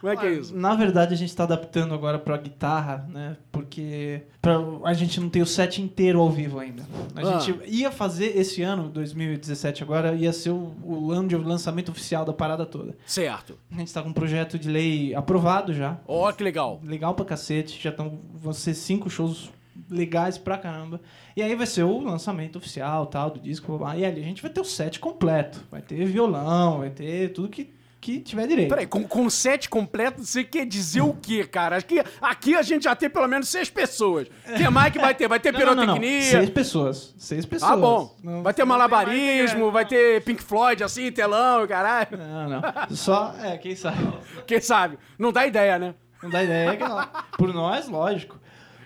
[0.04, 0.56] Blá, blá, blá." Como é que é isso?
[0.56, 3.38] Na verdade, a gente tá adaptando agora pra guitarra, né?
[3.52, 6.84] Porque pra, a gente não tem o set inteiro ao vivo ainda.
[7.16, 7.40] A Ah.
[7.40, 12.26] gente ia fazer esse ano, 2017 agora, ia ser o, o ano de lançamento oficial
[12.26, 12.96] da parada toda.
[13.06, 13.58] Certo.
[13.72, 15.98] A gente tá com um projeto de lei aprovado já.
[16.08, 16.82] Ó, que legal.
[16.84, 17.82] Legal pra cacete.
[17.82, 18.20] Já estão.
[18.34, 19.50] Vão ser cinco shows
[19.90, 21.00] legais pra caramba.
[21.36, 23.80] E aí vai ser o lançamento oficial tal, do disco.
[23.98, 25.64] E ali a gente vai ter o set completo.
[25.72, 27.72] Vai ter violão, vai ter tudo que,
[28.04, 28.68] que tiver direito.
[28.70, 31.78] Peraí, com, com set completo, você quer dizer o quê, cara?
[31.78, 34.28] Aqui, aqui a gente já tem pelo menos seis pessoas.
[34.46, 35.28] O que mais que vai ter?
[35.30, 35.94] Vai ter Não, não, não, não.
[35.96, 36.22] pirotecnia?
[36.32, 37.16] Seis pessoas.
[37.18, 37.72] Seis pessoas.
[37.72, 38.14] Ah, bom.
[38.22, 42.10] Não- vai ter malabarismo, vai ter Pink Floyd assim, telão, caralho.
[42.18, 42.62] Não, não.
[42.96, 43.98] Só, é, quem sabe.
[44.46, 45.00] Quem sabe?
[45.18, 45.96] Não dá ideia, né?
[46.22, 46.76] Não dá ideia.
[46.76, 47.06] que ela-
[47.38, 48.38] Por nós, lógico.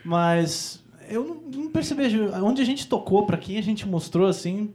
[0.06, 2.04] Mas eu não, não percebi.
[2.44, 4.74] Onde a gente tocou, pra quem a gente mostrou, assim,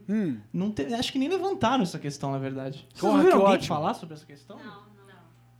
[0.51, 2.85] não te- acho que nem levantaram essa questão, na verdade.
[2.89, 3.67] Vocês Porra, ouviram que alguém ótimo.
[3.75, 4.57] falar sobre essa questão?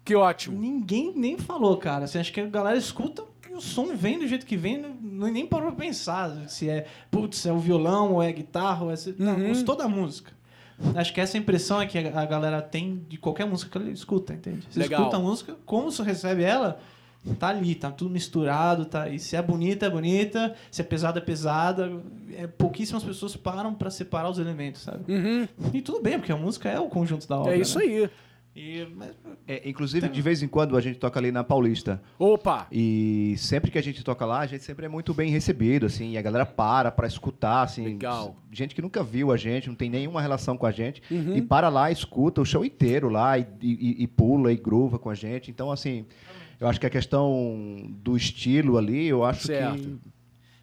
[0.05, 0.59] Que ótimo.
[0.59, 2.05] Ninguém nem falou, cara.
[2.05, 5.31] Assim, acho que a galera escuta e o som vem do jeito que vem, não,
[5.31, 8.91] nem parou pra pensar se é, putz, é o violão, ou é a guitarra, ou
[8.91, 8.95] é...
[9.17, 9.47] Não, Uhum.
[9.49, 10.33] gostou da música.
[10.95, 13.89] Acho que essa impressão é que a a galera tem de qualquer música que ela
[13.93, 14.65] escuta, entende?
[14.69, 15.01] Você Legal.
[15.01, 16.79] escuta a música, como você recebe ela,
[17.39, 19.07] tá ali, tá tudo misturado, tá?
[19.09, 21.91] E se é bonita, é bonita, se é pesada, é pesada.
[22.35, 25.11] É, pouquíssimas pessoas param pra separar os elementos, sabe?
[25.11, 25.47] Uhum.
[25.73, 27.55] E tudo bem, porque a música é o conjunto da obra.
[27.55, 27.85] É isso né?
[27.85, 28.09] aí.
[28.55, 29.09] E, mas,
[29.47, 31.99] É, inclusive, de vez em quando a gente toca ali na Paulista.
[32.19, 32.67] Opa!
[32.71, 36.11] E sempre que a gente toca lá, a gente sempre é muito bem recebido, assim,
[36.11, 37.83] e a galera para pra escutar, assim.
[37.83, 38.35] Legal.
[38.51, 41.35] Gente que nunca viu a gente, não tem nenhuma relação com a gente, Uhum.
[41.35, 45.09] e para lá, escuta o show inteiro lá, e, e- e pula e groova com
[45.09, 45.49] a gente.
[45.49, 46.05] Então, assim,
[46.63, 49.75] eu acho que a questão do estilo ali, eu acho Certo.
[49.77, 49.97] que.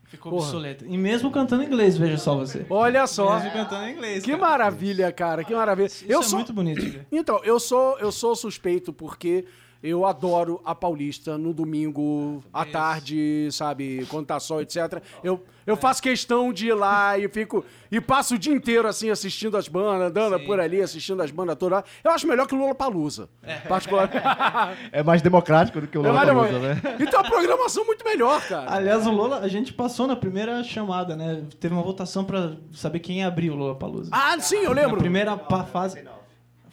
[0.04, 0.44] Ficou Porra.
[0.46, 0.84] obsoleto.
[0.86, 2.66] E mesmo cantando inglês, veja só você.
[2.68, 3.36] Olha só.
[3.38, 4.24] Mesmo cantando inglês.
[4.24, 4.42] Que cara.
[4.42, 5.44] maravilha, cara.
[5.44, 5.86] Que maravilha.
[5.86, 7.06] Isso eu é sou muito bonito ver.
[7.12, 9.44] Então, eu sou, eu sou suspeito porque
[9.82, 15.02] eu adoro a Paulista no domingo à tarde, sabe, quando tá sol, etc.
[15.24, 19.08] Eu, eu faço questão de ir lá e fico e passo o dia inteiro assim
[19.10, 20.44] assistindo as bandas, andando Sim.
[20.46, 21.82] por ali, assistindo as bandas todas.
[22.04, 23.28] Eu acho melhor que o Lula Palusa.
[23.68, 24.20] Particularmente.
[24.92, 26.88] É mais democrático do que o É mais Lollapalooza, democrático.
[26.88, 26.96] né?
[27.00, 28.72] E tem uma programação muito melhor, cara.
[28.72, 31.42] Aliás, o Lola, a gente passou na primeira chamada, né?
[31.58, 34.10] Teve uma votação pra saber quem abriu o Lola Palusa.
[34.12, 34.98] Ah, sim, eu Na lembro.
[34.98, 36.02] primeira pa- fase.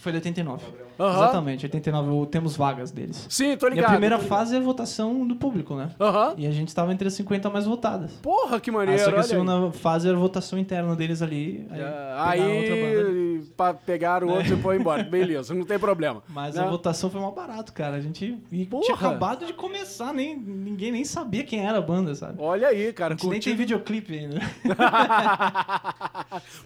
[0.07, 0.63] Foi de 89.
[0.97, 1.15] Aham.
[1.17, 2.09] Exatamente, 89.
[2.11, 3.25] o- Temos vagas deles.
[3.29, 3.87] Sim, tô E ligado.
[3.87, 5.89] a primeira fase é a votação do público, né?
[5.99, 6.33] Aham.
[6.37, 8.13] E a gente estava entre as 50 mais votadas.
[8.21, 8.97] Porra, que maneiro.
[9.01, 9.27] só que a olha aí.
[9.29, 11.67] segunda fase era a votação interna deles ali.
[11.69, 13.09] Aí, Ah, pegaram banda.
[13.09, 15.03] Aí, pra pegar o outro e foi embora.
[15.03, 16.23] Beleza, não tem problema.
[16.29, 16.61] Mas Né?
[16.63, 17.97] a votação foi mal barato, cara.
[17.97, 18.83] A gente e Porra.
[18.83, 22.35] tinha acabado de começar, nem, ninguém nem sabia quem era a banda, sabe?
[22.41, 23.13] Olha aí, cara.
[23.13, 24.39] A gente nem tem videoclipe ainda.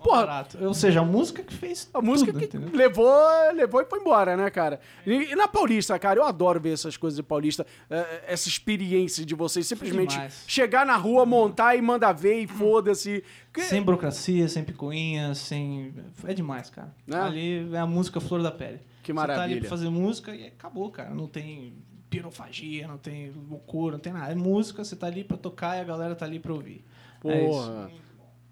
[0.03, 0.57] Porra, barato.
[0.63, 2.69] Ou seja, a música que fez A música tudo, que entendeu?
[2.73, 3.07] levou,
[3.53, 4.79] levou e foi embora, né, cara?
[5.05, 9.25] E, e na Paulista, cara, eu adoro ver essas coisas de Paulista, eh, essa experiência
[9.25, 10.43] de vocês simplesmente demais.
[10.47, 13.23] chegar na rua, montar e mandar ver e foda-se.
[13.57, 15.93] Sem burocracia, sem picuinha, sem...
[16.25, 16.93] É demais, cara.
[17.05, 17.19] Né?
[17.19, 18.79] Ali é a música flor da pele.
[19.03, 19.59] Que Você tá ali maravilha.
[19.61, 21.09] pra fazer música e acabou, cara.
[21.09, 21.73] Não tem
[22.09, 24.31] pirofagia, não tem loucura, não tem nada.
[24.31, 26.83] É música, você tá ali pra tocar e a galera tá ali pra ouvir.
[27.23, 27.45] É.
[27.45, 27.89] Porra.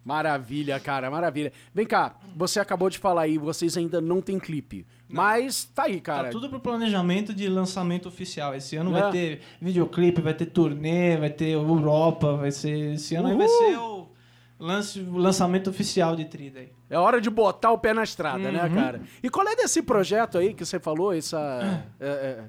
[0.10, 1.54] Maravilha, cara, maravilha.
[1.74, 4.86] Vem cá, você acabou de falar aí, vocês ainda não tem clipe.
[5.08, 6.26] Mas tá aí, cara.
[6.26, 8.56] Tá tudo pro planejamento de lançamento oficial.
[8.56, 9.02] Esse ano É.
[9.02, 12.94] vai ter videoclipe, vai ter turnê, vai ter Europa, vai ser.
[12.96, 14.08] Esse ano aí vai ser o,
[14.60, 16.70] lance, o lançamento oficial de Trida aí.
[16.90, 18.74] É hora de botar o pé na estrada, né, Uhum.
[18.76, 19.02] cara?
[19.22, 21.14] E qual é desse projeto aí que você falou?
[21.14, 21.84] Essa.
[22.00, 22.44] é, é,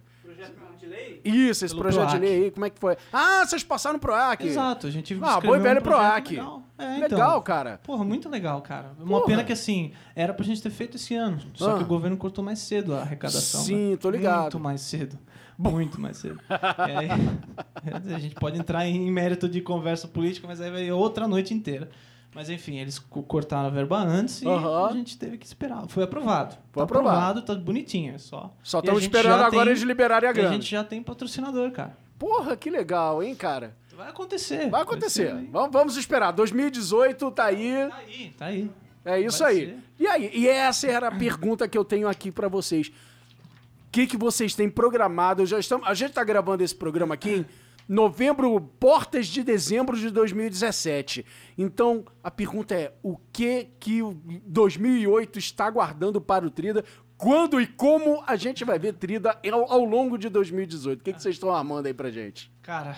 [1.24, 2.20] Isso, esse Pelo projeto de PROAC.
[2.24, 2.96] lei aí, como é que foi?
[3.12, 4.46] Ah, vocês passaram pro PROAC.
[4.46, 6.30] Exato, a gente Ah, e velho um projeto PROAC.
[6.30, 6.62] Legal.
[6.78, 7.18] É, então.
[7.18, 7.80] Legal, cara.
[7.84, 8.92] Porra, muito legal, cara.
[8.98, 9.26] Uma Porra.
[9.26, 11.38] pena que assim, era pra gente ter feito esse ano.
[11.54, 11.78] Só Ah.
[11.78, 13.60] que o governo cortou mais cedo a arrecadação.
[13.62, 13.96] Sim, né?
[13.96, 14.42] tô ligado.
[14.42, 15.18] Muito mais cedo.
[15.58, 16.40] Muito mais cedo.
[16.48, 17.08] Aí,
[18.14, 21.90] a gente pode entrar em mérito de conversa política, mas aí vai outra noite inteira.
[22.34, 24.88] Mas enfim, eles co- cortaram a verba antes e Aham.
[24.88, 25.84] a gente teve que esperar.
[25.88, 26.56] Foi aprovado.
[26.70, 27.42] Foi tá aprovado.
[27.42, 28.54] tá bonitinho, é só.
[28.62, 30.50] Só estamos esperando agora tem- eles liberarem a grana.
[30.50, 31.96] A gente já tem patrocinador, cara.
[32.18, 33.74] Porra, que legal, hein, cara?
[33.96, 34.70] Vai acontecer.
[34.70, 35.32] Vai acontecer.
[35.32, 35.46] aí.
[35.50, 36.30] Vamos, vamos esperar.
[36.32, 37.88] 2018 tá aí.
[37.88, 38.70] Tá aí, tá aí.
[39.04, 39.66] É isso Vai aí.
[39.66, 39.78] ser.
[39.98, 40.30] E aí?
[40.32, 42.88] E essa era a pergunta que eu tenho aqui pra vocês.
[42.88, 45.44] O que, que vocês têm programado?
[45.44, 47.44] Já estamos, a gente tá gravando esse programa aqui
[47.90, 51.26] novembro, portas de dezembro de 2017.
[51.58, 54.14] Então, a pergunta é: o que que o
[54.46, 56.84] 2008 está guardando para o Trida?
[57.18, 61.00] Quando e como a gente vai ver Trida ao, ao longo de 2018?
[61.00, 62.50] O que, que vocês estão armando aí pra gente?
[62.62, 62.94] Cara,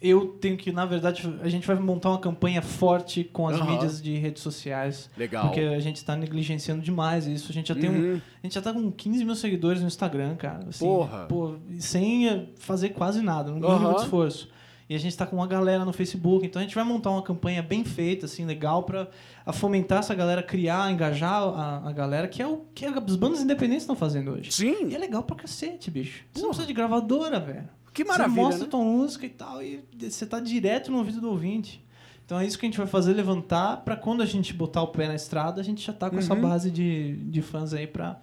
[0.00, 3.72] eu tenho que, na verdade, a gente vai montar uma campanha forte com as Aham.
[3.72, 5.10] mídias de redes sociais.
[5.16, 5.46] Legal.
[5.46, 7.50] Porque a gente tá negligenciando demais isso.
[7.50, 8.14] A gente já tem Uhum.
[8.14, 8.20] um.
[8.42, 10.64] A gente já tá com 15 mil seguidores no Instagram, cara.
[10.68, 11.26] Assim, Porra.
[11.28, 13.94] Pô, e sem eh, fazer quase nada, mínimo Aham.
[13.96, 14.48] de esforço.
[14.88, 17.22] E a gente tá com uma galera no Facebook, então a gente vai montar uma
[17.22, 19.06] campanha bem feita, assim, legal, pra
[19.46, 23.40] a fomentar essa galera, criar, engajar a, a galera, que é o que as bandas
[23.40, 24.48] independentes estão fazendo hoje.
[24.48, 24.92] E Sim.
[24.92, 26.24] é legal pra cacete, bicho.
[26.32, 27.68] Você não precisa de gravadora, velho.
[27.92, 28.70] Que maravilha, Você mostra né?
[28.70, 31.84] tua música e tal, e você tá direto no ouvido do ouvinte.
[32.24, 34.88] Então é isso que a gente vai fazer, levantar, pra quando a gente botar o
[34.88, 36.40] pé na estrada, a gente já tá com essa Uhum.
[36.40, 38.20] base de, de fãs aí pra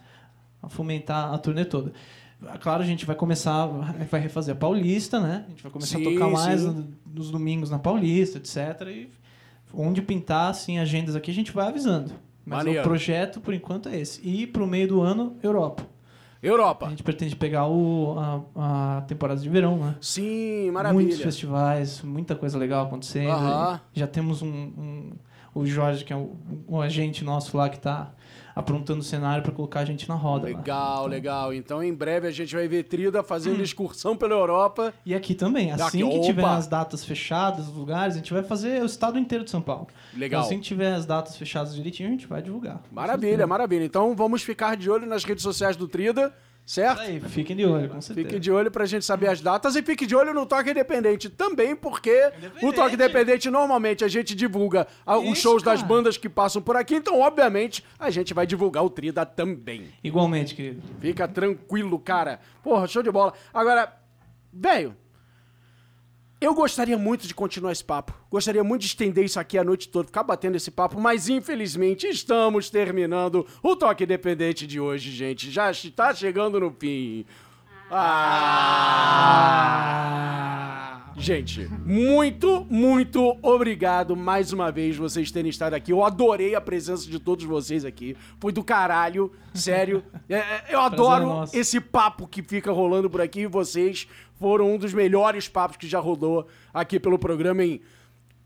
[0.70, 1.91] fomentar a turnê toda.
[2.45, 5.43] Ah, Claro, a gente vai começar, vai refazer a Paulista, né?
[5.45, 6.88] A gente vai começar Sim, a tocar mais sim.
[7.05, 8.88] nos domingos na Paulista, etc.
[8.88, 9.09] E
[9.74, 12.13] onde pintar, assim, agendas aqui, a gente vai avisando.
[12.45, 12.80] Mas Maneiro.
[12.80, 14.22] o projeto, por enquanto, é esse.
[14.26, 15.86] E pro meio do ano, Europa.
[16.48, 16.89] A Europa.
[16.89, 18.16] gente pretende pegar o,
[18.56, 19.95] a, a temporada de verão, né?
[20.02, 21.18] Sim, Muitos maravilha.
[21.18, 23.32] festivais, muita coisa legal acontecendo.
[23.93, 25.12] Já temos um, um-
[25.54, 26.36] O Jorge, que é o,
[26.70, 28.12] um agente nosso lá, que tá
[28.58, 30.47] aprontando o cenário para colocar a gente na roda.
[30.47, 31.53] Legal, legal.
[31.53, 34.91] Então, em breve a gente vai ver Trida fazendo excursão pela Europa.
[35.05, 36.55] E aqui também, assim Aqui, que tiver opa!
[36.55, 39.88] as datas fechadas, os lugares, a gente vai fazer o estado inteiro de São Paulo.
[40.12, 40.39] Legal.
[40.41, 42.82] Então, assim que tiver as datas fechadas direitinho, a gente vai divulgar.
[42.91, 43.86] Maravilha, maravilha.
[43.86, 46.34] Então, vamos ficar de olho nas redes sociais do Trida,
[46.68, 46.99] certo?
[46.99, 48.28] Aí, fiquem de olho, com certeza.
[48.28, 51.30] Fique de olho pra gente saber as datas e fique de olho no Toque Independente
[51.30, 52.65] também, porque Independente.
[52.65, 55.88] o Toque Independente normalmente a gente divulga ah, os Isso, shows das cara.
[55.88, 59.88] bandas que passam por aqui, então obviamente a gente vai divulgar o Trida também.
[60.03, 60.84] Igualmente, querido.
[60.99, 62.41] Fica tranquilo, cara.
[62.61, 63.34] Porra, show de bola.
[63.53, 63.93] Agora,
[64.51, 64.93] velho,
[66.40, 68.14] eu gostaria muito de continuar esse papo.
[68.30, 72.06] Gostaria muito de estender isso aqui a noite toda, ficar batendo esse papo, mas infelizmente
[72.08, 75.50] estamos terminando o Toque Independente de hoje, gente.
[75.50, 77.26] Já está chegando no fim.
[77.90, 79.18] Ah!
[81.20, 85.91] Gente, muito, muito obrigado mais uma vez vocês terem estado aqui.
[85.91, 88.15] Eu adorei a presença de todos vocês aqui.
[88.39, 90.03] Foi do caralho, sério.
[90.30, 93.47] É, é, eu adoro esse papo que fica rolando por aqui.
[93.47, 94.07] Vocês
[94.38, 97.82] foram um dos melhores papos que já rodou aqui pelo programa em,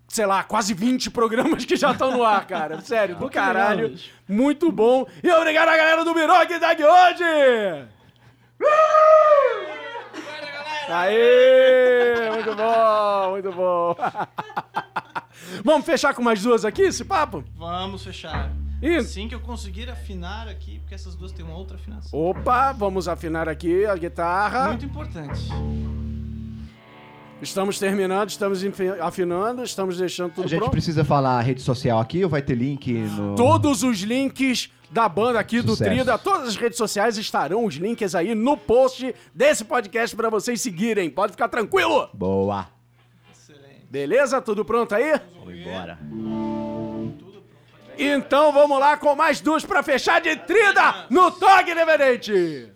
[0.07, 2.79] sei lá, quase 20 programas que já estão no ar, cara.
[2.85, 3.95] Sério, do legal, caralho.
[4.29, 5.07] Muito bom.
[5.23, 7.87] E obrigado a galera do Miró que tá aqui hoje!
[10.89, 12.29] Aê!
[12.31, 13.95] Muito bom, muito bom.
[15.63, 17.43] Vamos fechar com mais duas aqui, esse papo?
[17.55, 18.51] Vamos fechar.
[18.81, 18.97] Ih.
[18.97, 22.19] Assim que eu conseguir afinar aqui, porque essas duas têm uma outra afinação.
[22.19, 24.69] Opa, vamos afinar aqui a guitarra.
[24.69, 25.39] Muito importante.
[27.41, 28.61] Estamos terminando, estamos
[29.01, 30.71] afinando, estamos deixando A tudo gente pronto.
[30.71, 33.35] precisa falar a rede social aqui ou vai ter link no.
[33.35, 35.89] Todos os links da banda aqui do Sucesso.
[35.89, 40.59] Trida, todas as redes sociais estarão os links aí no post desse podcast pra vocês
[40.61, 41.09] seguirem.
[41.09, 42.09] Pode ficar tranquilo.
[42.13, 42.67] Boa.
[43.31, 43.87] Excelente.
[43.89, 44.41] Beleza?
[44.41, 45.19] Tudo pronto aí?
[45.39, 45.97] Vamos embora.
[47.97, 52.71] Então vamos lá com mais duas pra fechar de Trida no Toque Independente.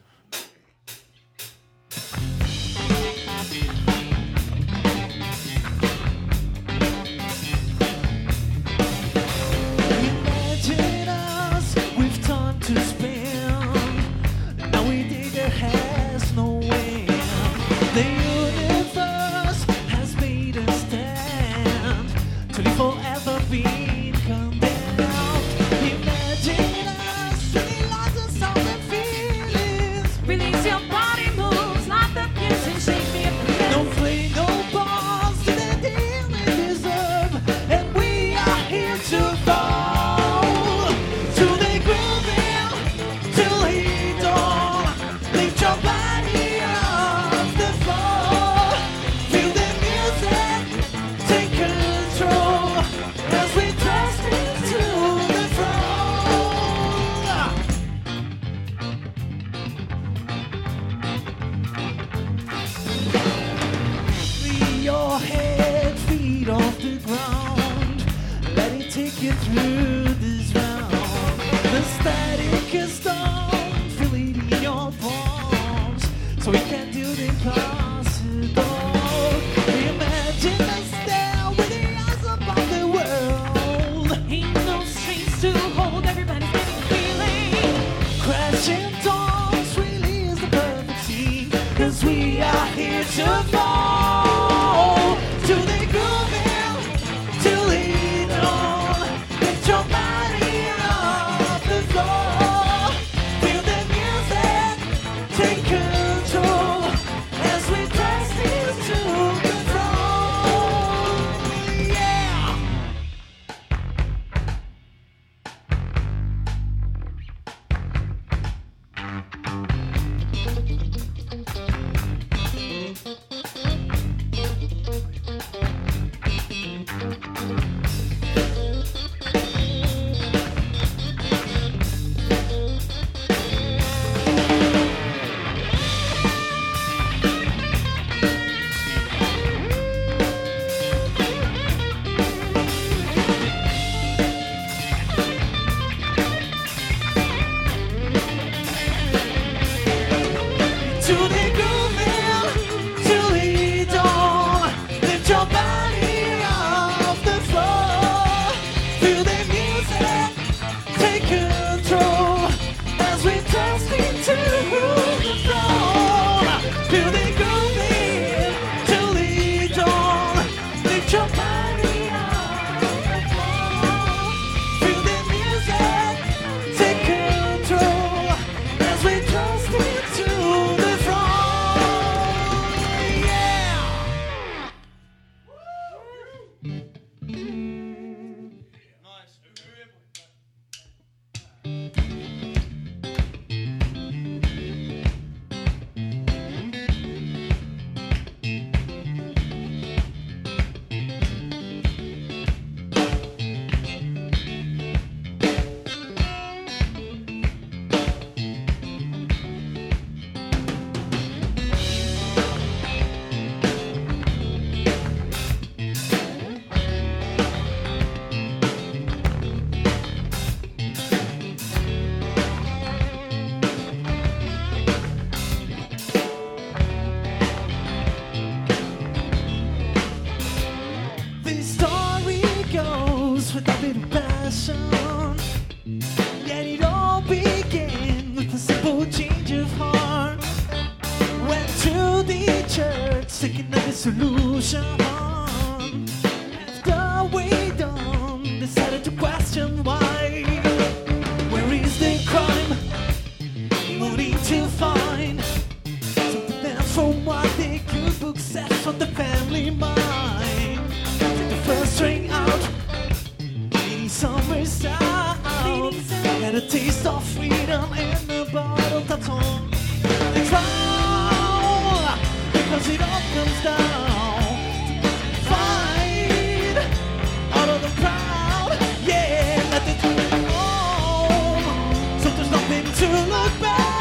[282.95, 283.94] To look back.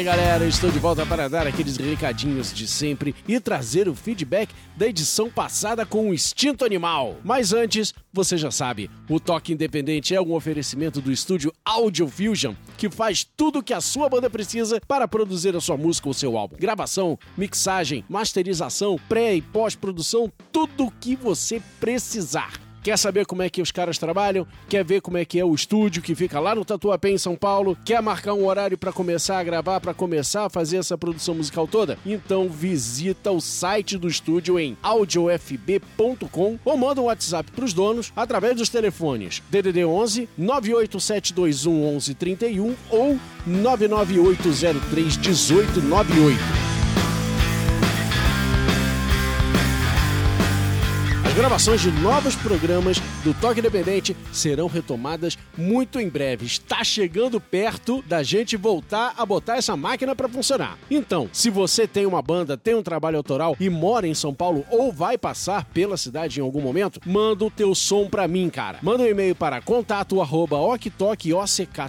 [0.00, 4.50] Salve galera, estou de volta para dar aqueles recadinhos de sempre e trazer o feedback
[4.74, 7.18] da edição passada com o Instinto Animal.
[7.22, 12.54] Mas antes, você já sabe, o Toque Independente é um oferecimento do estúdio Audio Fusion,
[12.78, 16.14] que faz tudo o que a sua banda precisa para produzir a sua música ou
[16.14, 16.56] seu álbum.
[16.58, 22.69] Gravação, mixagem, masterização, pré e pós-produção, tudo o que você precisar.
[22.82, 24.46] Quer saber como é que os caras trabalham?
[24.68, 27.36] Quer ver como é que é o estúdio que fica lá no Tatuapé em São
[27.36, 27.76] Paulo?
[27.84, 31.68] Quer marcar um horário para começar a gravar, para começar a fazer essa produção musical
[31.68, 31.98] toda?
[32.06, 38.12] Então visita o site do estúdio em audiofb.com ou manda um WhatsApp para os donos
[38.16, 46.59] através dos telefones DDD 11 98721 1131 ou 99803 1898.
[51.40, 56.46] Gravações de novos programas do Toque Independente serão retomadas muito em breve.
[56.46, 60.78] Está chegando perto da gente voltar a botar essa máquina para funcionar.
[60.90, 64.64] Então, se você tem uma banda, tem um trabalho autoral e mora em São Paulo
[64.70, 68.78] ou vai passar pela cidade em algum momento, manda o teu som para mim, cara.
[68.82, 71.86] Manda um e-mail para contato arroba oktok.com.br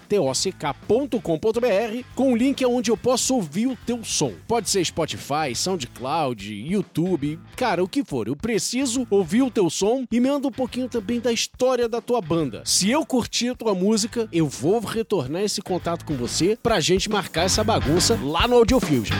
[2.14, 4.34] com o link onde eu posso ouvir o teu som.
[4.48, 8.28] Pode ser Spotify, SoundCloud, YouTube, cara, o que for.
[8.28, 12.20] Eu preciso ouvir o teu som e manda um pouquinho também da história da tua
[12.20, 12.64] banda.
[12.66, 17.10] Se eu curtir a tua música, eu vou retornar esse contato com você pra gente
[17.10, 19.16] marcar essa bagunça lá no Audio Fusion.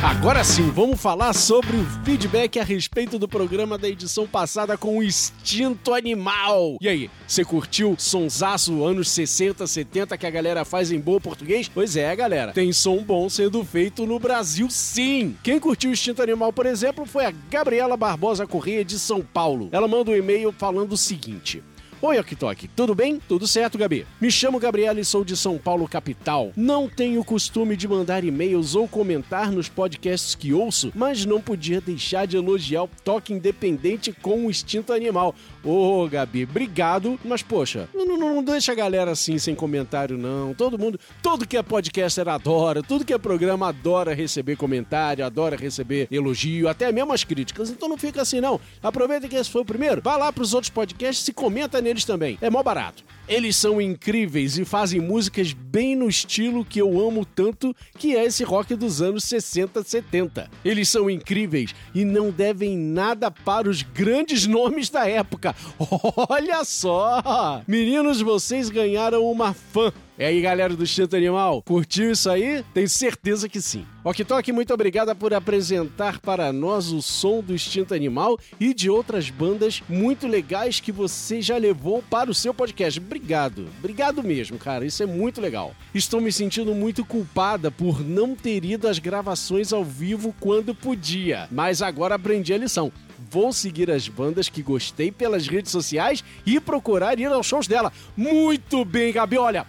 [0.00, 4.96] Agora sim, vamos falar sobre o feedback a respeito do programa da edição passada com
[4.96, 6.78] o Instinto Animal.
[6.80, 11.68] E aí, você curtiu sonsaço anos 60, 70 que a galera faz em bom português?
[11.68, 15.36] Pois é, galera, tem som bom sendo feito no Brasil sim.
[15.42, 19.68] Quem curtiu o Instinto Animal, por exemplo, foi a Gabriela Barbosa Corrêa de São Paulo.
[19.72, 21.60] Ela manda um e-mail falando o seguinte:
[22.00, 23.20] Oi, Oktok, tudo bem?
[23.26, 24.06] Tudo certo, Gabi?
[24.20, 26.52] Me chamo Gabriela e sou de São Paulo, capital.
[26.56, 31.80] Não tenho costume de mandar e-mails ou comentar nos podcasts que ouço, mas não podia
[31.80, 35.34] deixar de elogiar o toque independente com o instinto animal.
[35.64, 40.54] Ô, Gabi, obrigado, mas poxa, não, não, não deixa a galera assim sem comentário, não.
[40.54, 45.56] Todo mundo, todo que é podcaster adora, tudo que é programa adora receber comentário, adora
[45.56, 47.70] receber elogio, até mesmo as críticas.
[47.70, 48.60] Então não fica assim, não.
[48.82, 52.38] Aproveita que esse foi o primeiro, vai lá pros outros podcasts e comenta neles também.
[52.40, 53.02] É mó barato.
[53.28, 58.24] Eles são incríveis e fazem músicas bem no estilo que eu amo tanto, que é
[58.24, 60.50] esse rock dos anos 60, 70.
[60.64, 65.54] Eles são incríveis e não devem nada para os grandes nomes da época.
[66.30, 67.62] Olha só!
[67.68, 69.92] Meninos, vocês ganharam uma fã.
[70.18, 72.64] E aí, galera do Instinto Animal, curtiu isso aí?
[72.74, 73.86] Tenho certeza que sim.
[74.02, 78.90] Ok Tok, muito obrigada por apresentar para nós o som do Instinto Animal e de
[78.90, 82.98] outras bandas muito legais que você já levou para o seu podcast.
[82.98, 85.72] Obrigado, obrigado mesmo, cara, isso é muito legal.
[85.94, 91.46] Estou me sentindo muito culpada por não ter ido às gravações ao vivo quando podia,
[91.48, 92.90] mas agora aprendi a lição
[93.30, 97.92] vou seguir as bandas que gostei pelas redes sociais e procurar ir aos shows dela.
[98.16, 99.36] Muito bem, Gabi.
[99.36, 99.66] Olha,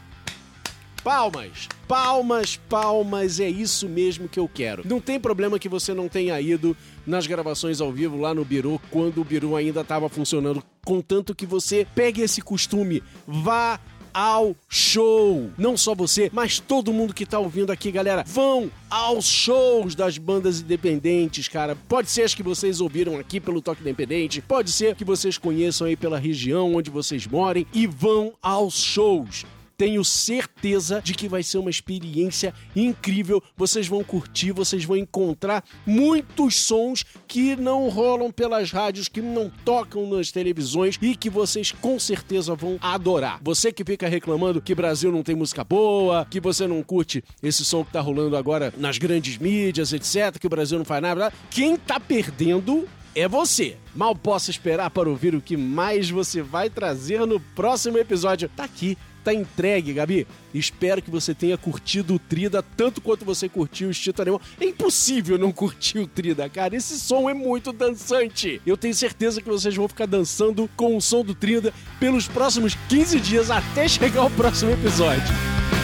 [1.00, 1.68] palmas.
[1.88, 4.84] Palmas, palmas, é isso mesmo que eu quero.
[4.88, 8.80] Não tem problema que você não tenha ido nas gravações ao vivo lá no Biru
[8.92, 13.80] quando o Biru ainda estava funcionando, contanto que você pegue esse costume, vá
[14.14, 15.50] ao show.
[15.58, 20.18] Não só você, mas todo mundo que tá ouvindo aqui, galera, vão aos shows das
[20.18, 21.76] bandas independentes, cara.
[21.88, 25.88] Pode ser as que vocês ouviram aqui pelo Toque Independente, pode ser que vocês conheçam
[25.88, 29.46] aí pela região onde vocês morem e vão aos shows
[29.80, 33.42] tenho certeza de que vai ser uma experiência incrível.
[33.56, 39.50] Vocês vão curtir, vocês vão encontrar muitos sons que não rolam pelas rádios, que não
[39.64, 43.40] tocam nas televisões e que vocês com certeza vão adorar.
[43.42, 47.64] Você que fica reclamando que Brasil não tem música boa, que você não curte esse
[47.64, 51.32] som que tá rolando agora nas grandes mídias, etc, que o Brasil não faz nada,
[51.50, 52.86] quem tá perdendo
[53.16, 53.76] é você.
[53.96, 58.50] Mal posso esperar para ouvir o que mais você vai trazer no próximo episódio.
[58.56, 60.28] Tá aqui tá entregue, Gabi.
[60.54, 64.42] Espero que você tenha curtido o Trida tanto quanto você curtiu o Instinto Animal.
[64.60, 66.76] É impossível não curtir o Trida, cara.
[66.76, 68.62] Esse som é muito dançante.
[68.66, 72.76] Eu tenho certeza que vocês vão ficar dançando com o som do Trida pelos próximos
[72.88, 75.79] 15 dias até chegar o próximo episódio.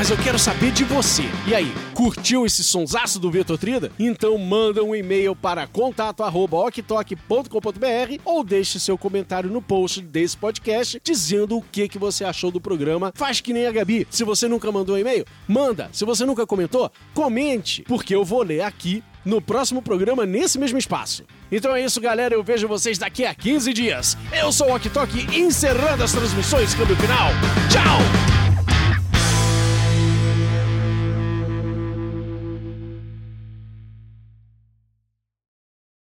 [0.00, 1.24] Mas eu quero saber de você.
[1.46, 3.92] E aí, curtiu esse sonsaço do Vitor Trida?
[3.98, 11.58] Então manda um e-mail para contato@oktok.com.br ou deixe seu comentário no post desse podcast dizendo
[11.58, 13.12] o que que você achou do programa.
[13.14, 14.06] Faz que nem a Gabi.
[14.08, 15.90] Se você nunca mandou um e-mail, manda.
[15.92, 20.78] Se você nunca comentou, comente, porque eu vou ler aqui no próximo programa nesse mesmo
[20.78, 21.24] espaço.
[21.52, 22.34] Então é isso, galera.
[22.34, 24.16] Eu vejo vocês daqui a 15 dias.
[24.32, 26.72] Eu sou o Ok Tok, encerrando as transmissões.
[26.72, 27.28] Câmbio final.
[27.68, 28.39] Tchau!